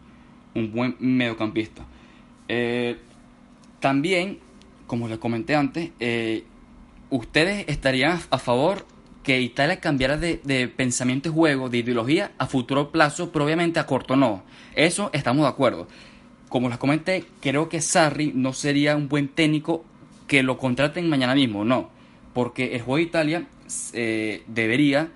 un 0.55 0.73
buen 0.73 0.97
mediocampista. 0.99 1.85
Eh, 2.49 2.99
también, 3.79 4.39
como 4.93 5.07
les 5.07 5.17
comenté 5.17 5.55
antes, 5.55 5.89
eh, 5.99 6.43
ustedes 7.09 7.65
estarían 7.67 8.19
a 8.29 8.37
favor 8.37 8.85
que 9.23 9.41
Italia 9.41 9.79
cambiara 9.79 10.17
de, 10.17 10.39
de, 10.43 10.67
pensamiento 10.67 11.29
y 11.29 11.31
juego, 11.31 11.67
de 11.67 11.79
ideología 11.79 12.33
a 12.37 12.45
futuro 12.45 12.91
plazo, 12.91 13.31
pero 13.31 13.45
obviamente 13.45 13.79
a 13.79 13.87
corto 13.87 14.15
no. 14.15 14.43
Eso 14.75 15.09
estamos 15.11 15.45
de 15.45 15.49
acuerdo. 15.49 15.87
Como 16.47 16.69
les 16.69 16.77
comenté, 16.77 17.25
creo 17.41 17.69
que 17.69 17.81
Sarri 17.81 18.33
no 18.35 18.53
sería 18.53 18.95
un 18.95 19.09
buen 19.09 19.29
técnico 19.29 19.83
que 20.27 20.43
lo 20.43 20.59
contraten 20.59 21.09
mañana 21.09 21.33
mismo, 21.33 21.65
no. 21.65 21.89
Porque 22.35 22.75
el 22.75 22.83
juego 22.83 22.97
de 22.97 23.01
Italia 23.01 23.47
eh, 23.93 24.43
debería, 24.45 25.09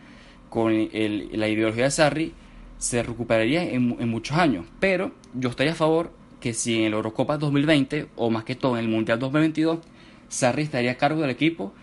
con 0.49 0.73
la 0.73 1.47
ideología 1.47 1.83
de 1.83 1.91
Sarri, 1.91 2.33
se 2.79 3.03
recuperaría 3.03 3.61
en, 3.61 3.95
en, 3.99 4.09
muchos 4.09 4.37
años. 4.39 4.65
Pero 4.79 5.11
yo 5.35 5.49
estaría 5.51 5.73
a 5.73 5.75
favor 5.75 6.17
que 6.39 6.53
si 6.53 6.79
en 6.79 6.85
el 6.85 6.93
Eurocopa 6.93 7.37
2020, 7.37 8.07
o 8.15 8.29
más 8.29 8.43
que 8.43 8.55
todo 8.55 8.77
en 8.77 8.85
el 8.85 8.89
Mundial 8.89 9.19
2022, 9.19 9.79
Sarri 10.29 10.63
estaría 10.63 10.91
a 10.91 10.95
cargo 10.95 11.21
del 11.21 11.29
equipo 11.29 11.73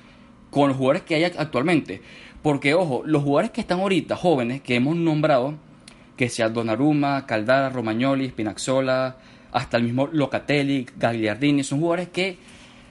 con 0.50 0.68
los 0.68 0.76
jugadores 0.76 1.02
que 1.02 1.16
hay 1.16 1.25
actualmente. 1.25 2.00
Porque, 2.42 2.75
ojo, 2.75 3.02
los 3.06 3.23
jugadores 3.23 3.50
que 3.50 3.61
están 3.61 3.80
ahorita, 3.80 4.16
jóvenes, 4.16 4.61
que 4.61 4.75
hemos 4.76 4.96
nombrado, 4.96 5.54
que 6.16 6.28
sea 6.28 6.49
Donnarumma, 6.49 7.26
Caldara, 7.26 7.70
Romagnoli, 7.70 8.28
Spinazzola, 8.28 9.16
hasta 9.50 9.76
el 9.76 9.84
mismo 9.84 10.08
Locatelli, 10.12 10.87
Gagliardini, 10.96 11.64
son 11.64 11.80
jugadores 11.80 12.08
que 12.08 12.37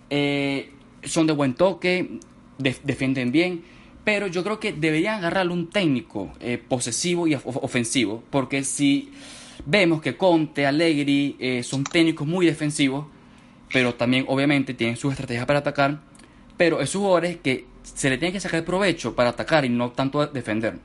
eh, 0.09 0.71
son 1.03 1.27
de 1.27 1.33
buen 1.33 1.53
toque, 1.53 2.19
de, 2.57 2.75
defienden 2.83 3.31
bien, 3.31 3.63
pero 4.03 4.27
yo 4.27 4.43
creo 4.43 4.59
que 4.59 4.73
deberían 4.73 5.15
agarrarle 5.15 5.53
un 5.53 5.69
técnico 5.69 6.31
eh, 6.39 6.57
posesivo 6.57 7.27
y 7.27 7.35
of 7.35 7.45
ofensivo, 7.45 8.23
porque 8.29 8.63
si 8.63 9.11
vemos 9.65 10.01
que 10.01 10.17
Conte, 10.17 10.65
Allegri 10.65 11.35
eh, 11.39 11.63
son 11.63 11.83
técnicos 11.83 12.27
muy 12.27 12.45
defensivos, 12.45 13.07
pero 13.71 13.95
también 13.95 14.25
obviamente 14.27 14.73
tienen 14.73 14.97
sus 14.97 15.11
estrategias 15.11 15.45
para 15.45 15.59
atacar, 15.59 15.99
pero 16.57 16.81
esos 16.81 17.01
jugadores 17.01 17.37
que 17.37 17.65
se 17.83 18.09
le 18.09 18.17
tiene 18.17 18.33
que 18.33 18.39
sacar 18.39 18.63
provecho 18.63 19.15
para 19.15 19.29
atacar 19.29 19.65
y 19.65 19.69
no 19.69 19.91
tanto 19.91 20.25
defender. 20.27 20.79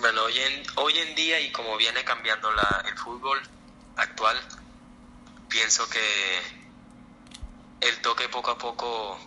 Bueno, 0.00 0.24
hoy 0.24 0.34
en, 0.38 0.62
hoy 0.76 0.98
en 0.98 1.14
día 1.14 1.40
y 1.40 1.50
como 1.52 1.76
viene 1.76 2.02
cambiando 2.04 2.50
la, 2.52 2.84
el 2.88 2.96
fútbol 2.98 3.38
actual, 3.96 4.36
pienso 5.48 5.88
que 5.88 6.00
el 7.80 7.96
toque 8.02 8.28
poco 8.28 8.50
a 8.50 8.58
poco 8.58 9.18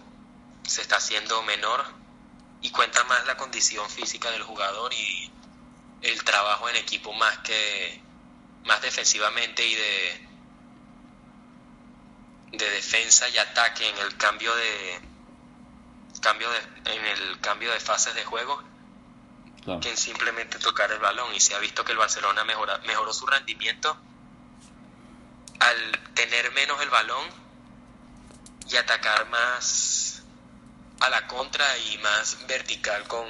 se 0.64 0.82
está 0.82 0.98
haciendo 0.98 1.42
menor 1.44 1.99
y 2.62 2.70
cuenta 2.72 3.04
más 3.06 3.26
la 3.26 3.38
condición 3.38 3.90
física 3.90 4.30
del 4.32 4.44
jugador 4.44 4.94
y 4.94 5.32
el 6.02 6.24
trabajo 6.24 6.70
en 6.70 6.76
equipo 6.76 7.14
más 7.14 7.38
que 7.40 8.02
más 8.66 8.82
defensivamente 8.82 9.66
y 9.66 9.76
de 9.76 10.30
de 12.52 12.70
defensa 12.72 13.30
y 13.30 13.38
ataque 13.38 13.88
en 13.88 13.98
el 14.00 14.18
cambio 14.18 14.54
de 14.56 15.00
cambio 16.22 16.50
de 16.50 16.94
en 16.94 17.06
el 17.06 17.40
cambio 17.40 17.72
de 17.72 17.80
fases 17.80 18.14
de 18.16 18.26
juego 18.26 18.62
claro. 19.64 19.80
que 19.80 19.90
en 19.90 19.98
simplemente 19.98 20.60
tocar 20.60 20.92
el 20.92 21.00
balón 21.00 21.34
y 21.34 21.40
se 21.40 21.56
ha 21.56 21.60
visto 21.60 21.86
que 21.86 21.94
el 21.94 21.98
Barcelona 21.98 22.44
mejora, 22.44 22.80
mejoró 22.80 23.14
su 23.14 23.26
rendimiento 23.26 23.98
al 25.60 26.14
tener 26.14 26.52
menos 26.54 26.82
el 26.82 26.90
balón 26.90 27.26
y 28.68 28.76
atacar 28.76 29.28
más 29.30 30.19
a 31.00 31.10
la 31.10 31.28
contra 31.28 31.66
y 31.92 31.98
más 32.00 32.46
vertical 32.48 33.08
con, 33.08 33.26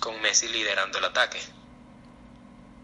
con 0.00 0.20
Messi 0.20 0.48
liderando 0.48 0.98
el 0.98 1.04
ataque. 1.04 1.40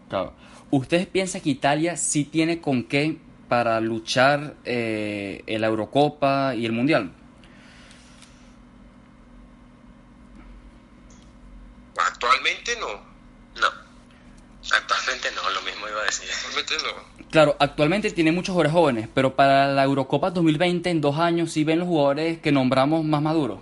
Claro. 0.09 0.33
¿Ustedes 0.71 1.07
piensan 1.07 1.41
que 1.41 1.49
Italia 1.49 1.97
sí 1.97 2.25
tiene 2.25 2.61
con 2.61 2.83
qué 2.83 3.17
para 3.47 3.79
luchar 3.79 4.55
eh, 4.63 5.43
en 5.47 5.61
la 5.61 5.67
Eurocopa 5.67 6.53
y 6.55 6.65
el 6.65 6.71
Mundial? 6.71 7.11
Actualmente 11.97 12.75
no. 12.79 12.87
No. 13.59 13.67
Actualmente 14.71 15.31
no, 15.31 15.49
lo 15.49 15.61
mismo 15.63 15.87
iba 15.87 16.01
a 16.01 16.05
decir. 16.05 16.29
Actualmente 16.31 16.75
no. 16.83 17.18
Claro, 17.31 17.55
actualmente 17.59 18.11
tiene 18.11 18.31
muchos 18.31 18.53
jugadores 18.53 18.71
jóvenes, 18.71 19.07
pero 19.13 19.35
para 19.35 19.67
la 19.67 19.83
Eurocopa 19.83 20.31
2020 20.31 20.89
en 20.89 21.01
dos 21.01 21.17
años 21.17 21.51
sí 21.51 21.63
ven 21.63 21.79
los 21.79 21.87
jugadores 21.87 22.39
que 22.39 22.51
nombramos 22.51 23.05
más 23.05 23.21
maduros. 23.21 23.59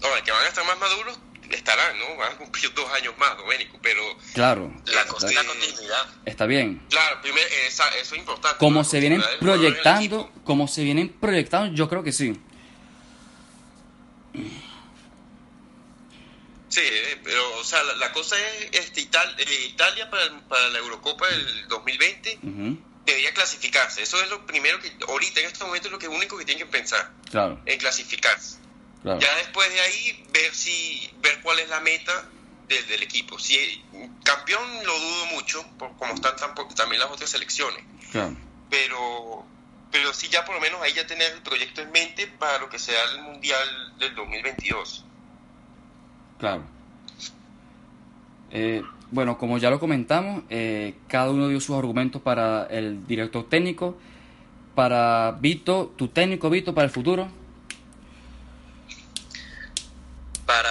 No, 0.00 0.16
el 0.16 0.22
que 0.22 0.30
van 0.30 0.44
a 0.44 0.48
estar 0.48 0.64
más 0.66 0.78
maduros 0.78 1.18
estarán, 1.50 1.98
¿no? 1.98 2.16
Van 2.16 2.32
a 2.32 2.36
cumplir 2.36 2.72
dos 2.74 2.86
años 2.92 3.14
más, 3.18 3.36
Domenico, 3.36 3.78
pero... 3.82 4.00
Claro. 4.34 4.72
La, 4.86 4.92
la 4.92 5.06
continuidad. 5.06 6.06
Está 6.24 6.46
bien. 6.46 6.82
Claro, 6.88 7.20
primero, 7.22 7.46
esa, 7.66 7.88
eso 8.00 8.14
es 8.14 8.20
importante. 8.20 8.58
Como 8.58 8.84
se 8.84 9.00
vienen 9.00 9.22
proyectando, 9.40 10.30
como 10.44 10.68
se 10.68 10.84
vienen 10.84 11.08
proyectando, 11.08 11.74
yo 11.74 11.88
creo 11.88 12.02
que 12.02 12.12
sí. 12.12 12.38
Sí, 16.70 16.82
pero, 17.24 17.58
o 17.58 17.64
sea, 17.64 17.82
la, 17.82 17.96
la 17.96 18.12
cosa 18.12 18.36
es, 18.38 18.68
este, 18.84 19.00
Ital, 19.02 19.34
eh, 19.38 19.66
Italia 19.66 20.08
para, 20.08 20.22
el, 20.22 20.40
para, 20.42 20.68
la 20.68 20.78
Eurocopa 20.78 21.26
del 21.26 21.68
2020 21.68 22.38
uh 22.42 22.46
-huh. 22.46 22.78
debería 23.04 23.34
clasificarse. 23.34 24.02
Eso 24.02 24.22
es 24.22 24.30
lo 24.30 24.46
primero 24.46 24.78
que, 24.80 24.92
ahorita 25.06 25.40
en 25.40 25.46
este 25.46 25.64
momento 25.64 25.88
es 25.88 25.92
lo 25.92 25.98
que 25.98 26.06
único 26.06 26.38
que 26.38 26.44
tienen 26.44 26.64
que 26.64 26.72
pensar. 26.72 27.10
Claro. 27.30 27.60
En 27.66 27.78
clasificarse. 27.78 28.58
Claro. 29.02 29.18
Ya 29.20 29.34
después 29.36 29.68
de 29.72 29.80
ahí, 29.80 30.24
ver 30.32 30.54
si 30.54 31.10
ver 31.20 31.40
cuál 31.42 31.58
es 31.58 31.68
la 31.68 31.80
meta 31.80 32.28
del, 32.68 32.86
del 32.86 33.02
equipo. 33.02 33.38
Si 33.38 33.82
campeón 34.22 34.62
lo 34.86 34.96
dudo 34.96 35.26
mucho, 35.26 35.66
por 35.76 35.96
como 35.96 36.14
están 36.14 36.36
también 36.76 37.00
las 37.00 37.10
otras 37.10 37.30
selecciones. 37.30 37.84
Claro. 38.12 38.36
Pero 38.70 39.44
pero 39.90 40.14
sí 40.14 40.28
ya 40.28 40.44
por 40.44 40.54
lo 40.54 40.60
menos 40.60 40.80
ahí 40.82 40.92
ya 40.92 41.06
tener 41.06 41.32
el 41.32 41.42
proyecto 41.42 41.80
en 41.82 41.90
mente 41.90 42.26
para 42.28 42.58
lo 42.58 42.68
que 42.68 42.78
sea 42.78 43.02
el 43.12 43.22
Mundial 43.22 43.98
del 43.98 44.14
2022. 44.14 45.04
Claro. 46.40 46.62
Eh, 48.50 48.82
bueno, 49.10 49.38
como 49.38 49.58
ya 49.58 49.70
lo 49.70 49.78
comentamos, 49.78 50.42
eh, 50.50 50.94
cada 51.06 51.30
uno 51.30 51.48
dio 51.48 51.60
sus 51.60 51.76
argumentos 51.76 52.22
para 52.22 52.64
el 52.66 53.06
director 53.06 53.48
técnico. 53.48 53.98
Para 54.74 55.32
Vito, 55.40 55.92
tu 55.96 56.08
técnico 56.08 56.48
Vito 56.48 56.74
para 56.74 56.86
el 56.86 56.90
futuro. 56.90 57.28
Para, 60.46 60.70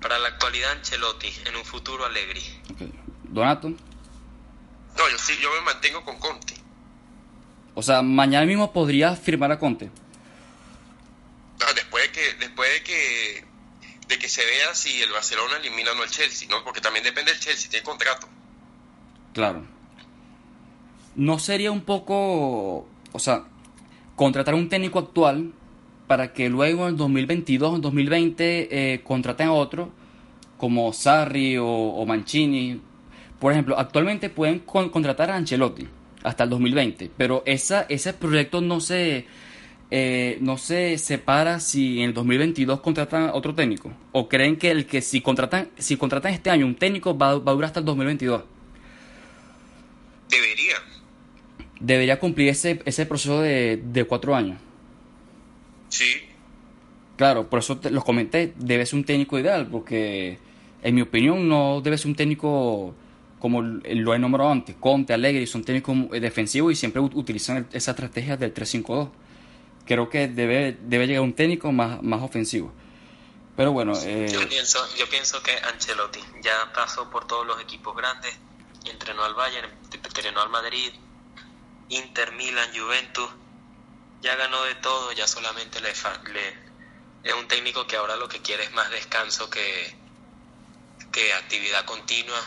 para 0.00 0.18
la 0.18 0.28
actualidad 0.28 0.72
Ancelotti, 0.72 1.28
en 1.46 1.56
un 1.56 1.64
futuro 1.64 2.04
Allegri. 2.06 2.42
Okay. 2.72 2.92
Donato. 3.24 3.68
No, 3.70 5.08
yo 5.10 5.18
sí, 5.18 5.34
yo 5.42 5.50
me 5.58 5.60
mantengo 5.62 6.04
con 6.04 6.18
Conte. 6.18 6.54
O 7.74 7.82
sea, 7.82 8.02
mañana 8.02 8.46
mismo 8.46 8.72
podría 8.72 9.14
firmar 9.16 9.52
a 9.52 9.58
Conte. 9.58 9.90
No, 11.60 11.66
después 11.74 12.04
de 12.04 12.12
que, 12.12 12.34
después 12.40 12.70
de 12.72 12.82
que, 12.82 13.27
se 14.28 14.44
vea 14.44 14.74
si 14.74 15.00
el 15.02 15.10
Barcelona 15.10 15.56
elimina 15.56 15.92
o 15.92 15.94
no 15.94 16.02
al 16.02 16.10
Chelsea, 16.10 16.48
¿no? 16.48 16.64
Porque 16.64 16.80
también 16.80 17.04
depende 17.04 17.32
del 17.32 17.40
Chelsea, 17.40 17.70
tiene 17.70 17.84
contrato. 17.84 18.28
Claro. 19.32 19.66
¿No 21.14 21.38
sería 21.38 21.70
un 21.72 21.82
poco, 21.82 22.88
o 23.12 23.18
sea, 23.18 23.44
contratar 24.16 24.54
un 24.54 24.68
técnico 24.68 24.98
actual 24.98 25.52
para 26.06 26.32
que 26.32 26.48
luego 26.48 26.88
en 26.88 26.96
2022 26.96 27.72
o 27.72 27.76
en 27.76 27.82
2020 27.82 28.68
eh, 28.94 29.00
contraten 29.02 29.48
a 29.48 29.52
otro 29.52 29.92
como 30.56 30.92
Sarri 30.92 31.56
o, 31.58 32.04
Mancini. 32.06 32.80
Por 33.38 33.52
ejemplo, 33.52 33.78
actualmente 33.78 34.28
pueden 34.28 34.58
contratar 34.60 35.30
a 35.30 35.36
Ancelotti 35.36 35.86
hasta 36.24 36.44
el 36.44 36.50
2020, 36.50 37.12
pero 37.16 37.44
esa, 37.46 37.86
ese 37.88 38.12
proyecto 38.12 38.60
no 38.60 38.80
se, 38.80 39.26
eh, 39.90 40.38
no 40.40 40.58
se 40.58 40.98
separa 40.98 41.60
si 41.60 42.00
en 42.00 42.10
el 42.10 42.14
2022 42.14 42.80
contratan 42.80 43.30
otro 43.32 43.54
técnico. 43.54 43.92
¿O 44.12 44.28
creen 44.28 44.56
que 44.56 44.70
el 44.70 44.86
que 44.86 45.00
si 45.00 45.20
contratan, 45.20 45.68
si 45.78 45.96
contratan 45.96 46.32
este 46.32 46.50
año 46.50 46.66
un 46.66 46.74
técnico 46.74 47.16
va, 47.16 47.38
va 47.38 47.52
a 47.52 47.54
durar 47.54 47.68
hasta 47.68 47.80
el 47.80 47.86
2022? 47.86 48.42
Debería. 50.28 50.74
Debería 51.80 52.18
cumplir 52.18 52.48
ese, 52.48 52.82
ese 52.84 53.06
proceso 53.06 53.40
de, 53.40 53.80
de 53.82 54.04
cuatro 54.04 54.34
años. 54.34 54.58
Sí. 55.88 56.22
Claro, 57.16 57.48
por 57.48 57.60
eso 57.60 57.80
los 57.90 58.04
comenté, 58.04 58.52
debe 58.56 58.86
ser 58.86 58.98
un 58.98 59.04
técnico 59.04 59.38
ideal, 59.38 59.66
porque 59.66 60.38
en 60.82 60.94
mi 60.94 61.00
opinión 61.00 61.48
no 61.48 61.80
debe 61.80 61.98
ser 61.98 62.08
un 62.08 62.14
técnico 62.14 62.94
como 63.38 63.62
lo 63.62 64.14
he 64.14 64.18
nombrado 64.18 64.50
antes, 64.50 64.76
Conte, 64.78 65.12
Alegre, 65.12 65.46
son 65.46 65.64
técnicos 65.64 66.10
defensivos 66.10 66.72
y 66.72 66.76
siempre 66.76 67.00
utilizan 67.00 67.66
esa 67.72 67.92
estrategia 67.92 68.36
del 68.36 68.52
3-5-2. 68.52 69.08
Creo 69.88 70.10
que 70.10 70.28
debe, 70.28 70.76
debe 70.82 71.06
llegar 71.06 71.22
un 71.22 71.34
técnico 71.34 71.72
más, 71.72 72.02
más 72.02 72.22
ofensivo. 72.22 72.72
Pero 73.56 73.72
bueno... 73.72 73.94
Eh... 74.04 74.28
Yo, 74.30 74.46
pienso, 74.46 74.78
yo 74.96 75.08
pienso 75.08 75.42
que 75.42 75.50
Ancelotti 75.52 76.20
ya 76.42 76.70
pasó 76.74 77.10
por 77.10 77.26
todos 77.26 77.46
los 77.46 77.60
equipos 77.60 77.96
grandes, 77.96 78.36
entrenó 78.84 79.24
al 79.24 79.34
Bayern, 79.34 79.68
entrenó 79.90 80.42
al 80.42 80.50
Madrid, 80.50 80.92
Inter, 81.88 82.32
Milan, 82.32 82.68
Juventus, 82.78 83.30
ya 84.20 84.36
ganó 84.36 84.62
de 84.64 84.74
todo, 84.76 85.10
ya 85.12 85.26
solamente 85.26 85.80
le, 85.80 85.88
le 86.34 86.68
es 87.24 87.34
un 87.34 87.48
técnico 87.48 87.86
que 87.86 87.96
ahora 87.96 88.16
lo 88.16 88.28
que 88.28 88.40
quiere 88.40 88.64
es 88.64 88.72
más 88.72 88.90
descanso 88.90 89.50
que, 89.50 89.96
que 91.10 91.32
actividad 91.32 91.84
continua 91.84 92.40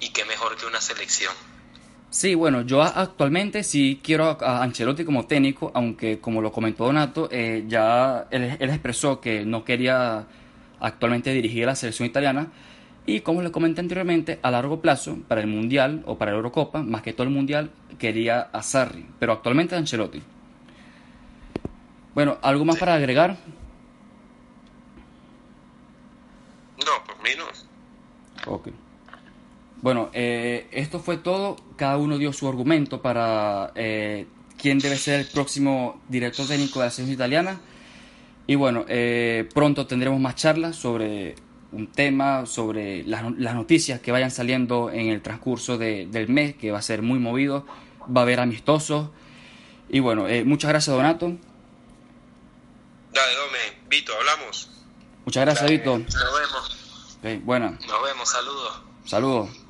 y 0.00 0.10
que 0.10 0.24
mejor 0.24 0.56
que 0.56 0.66
una 0.66 0.80
selección. 0.80 1.32
Sí, 2.10 2.34
bueno, 2.34 2.62
yo 2.62 2.82
actualmente 2.82 3.62
sí 3.62 4.00
quiero 4.02 4.38
a 4.40 4.62
Ancelotti 4.62 5.04
como 5.04 5.26
técnico, 5.26 5.70
aunque 5.74 6.20
como 6.20 6.40
lo 6.40 6.50
comentó 6.50 6.86
Donato, 6.86 7.28
eh, 7.30 7.64
ya 7.68 8.26
él, 8.30 8.56
él, 8.58 8.70
expresó 8.70 9.20
que 9.20 9.44
no 9.44 9.62
quería 9.62 10.26
actualmente 10.80 11.32
dirigir 11.32 11.64
a 11.64 11.66
la 11.68 11.76
selección 11.76 12.08
italiana 12.08 12.48
y 13.08 13.20
como 13.20 13.40
les 13.40 13.50
comenté 13.50 13.80
anteriormente, 13.80 14.38
a 14.42 14.50
largo 14.50 14.82
plazo, 14.82 15.16
para 15.28 15.40
el 15.40 15.46
Mundial 15.46 16.02
o 16.04 16.18
para 16.18 16.30
la 16.30 16.36
Eurocopa, 16.36 16.82
más 16.82 17.00
que 17.00 17.14
todo 17.14 17.26
el 17.26 17.32
Mundial, 17.32 17.70
quería 17.98 18.40
a 18.52 18.62
Sarri, 18.62 19.06
pero 19.18 19.32
actualmente 19.32 19.74
a 19.74 19.78
Ancelotti. 19.78 20.22
Bueno, 22.14 22.36
¿algo 22.42 22.66
más 22.66 22.76
para 22.76 22.94
agregar? 22.94 23.38
No, 26.78 27.04
por 27.06 27.16
mí 27.22 27.30
no. 27.38 28.52
Ok. 28.52 28.68
Bueno, 29.80 30.10
eh, 30.12 30.66
esto 30.72 30.98
fue 30.98 31.18
todo. 31.18 31.56
Cada 31.76 31.96
uno 31.98 32.18
dio 32.18 32.32
su 32.32 32.48
argumento 32.48 33.00
para 33.00 33.72
eh, 33.76 34.26
quién 34.60 34.78
debe 34.78 34.96
ser 34.96 35.20
el 35.20 35.26
próximo 35.26 36.00
director 36.08 36.46
técnico 36.46 36.80
de 36.80 36.86
la 36.86 36.90
selección 36.90 37.14
italiana. 37.14 37.60
Y 38.46 38.56
bueno, 38.56 38.84
eh, 38.88 39.48
pronto 39.54 39.86
tendremos 39.86 40.18
más 40.20 40.34
charlas 40.34 40.74
sobre 40.74 41.36
un 41.70 41.86
tema, 41.92 42.46
sobre 42.46 43.04
las, 43.04 43.22
noticias 43.22 44.00
que 44.00 44.10
vayan 44.10 44.30
saliendo 44.30 44.90
en 44.90 45.08
el 45.08 45.22
transcurso 45.22 45.78
del 45.78 46.28
mes, 46.28 46.56
que 46.56 46.72
va 46.72 46.78
a 46.78 46.82
ser 46.82 47.02
muy 47.02 47.18
movido. 47.18 47.64
Va 48.04 48.22
a 48.22 48.24
haber 48.24 48.40
amistosos. 48.40 49.10
Y 49.90 50.00
bueno, 50.00 50.26
muchas 50.44 50.70
gracias, 50.70 50.96
Donato. 50.96 51.26
Dale, 53.12 53.34
Dome. 53.34 53.88
Vito, 53.88 54.12
hablamos. 54.18 54.70
Muchas 55.24 55.44
gracias, 55.44 55.70
Vito. 55.70 55.98
Nos 55.98 56.14
vemos. 56.14 57.16
Okay, 57.18 57.38
bueno. 57.38 57.70
Nos 57.86 58.02
vemos, 58.02 58.28
saludos. 58.28 58.82
Saludos. 59.04 59.67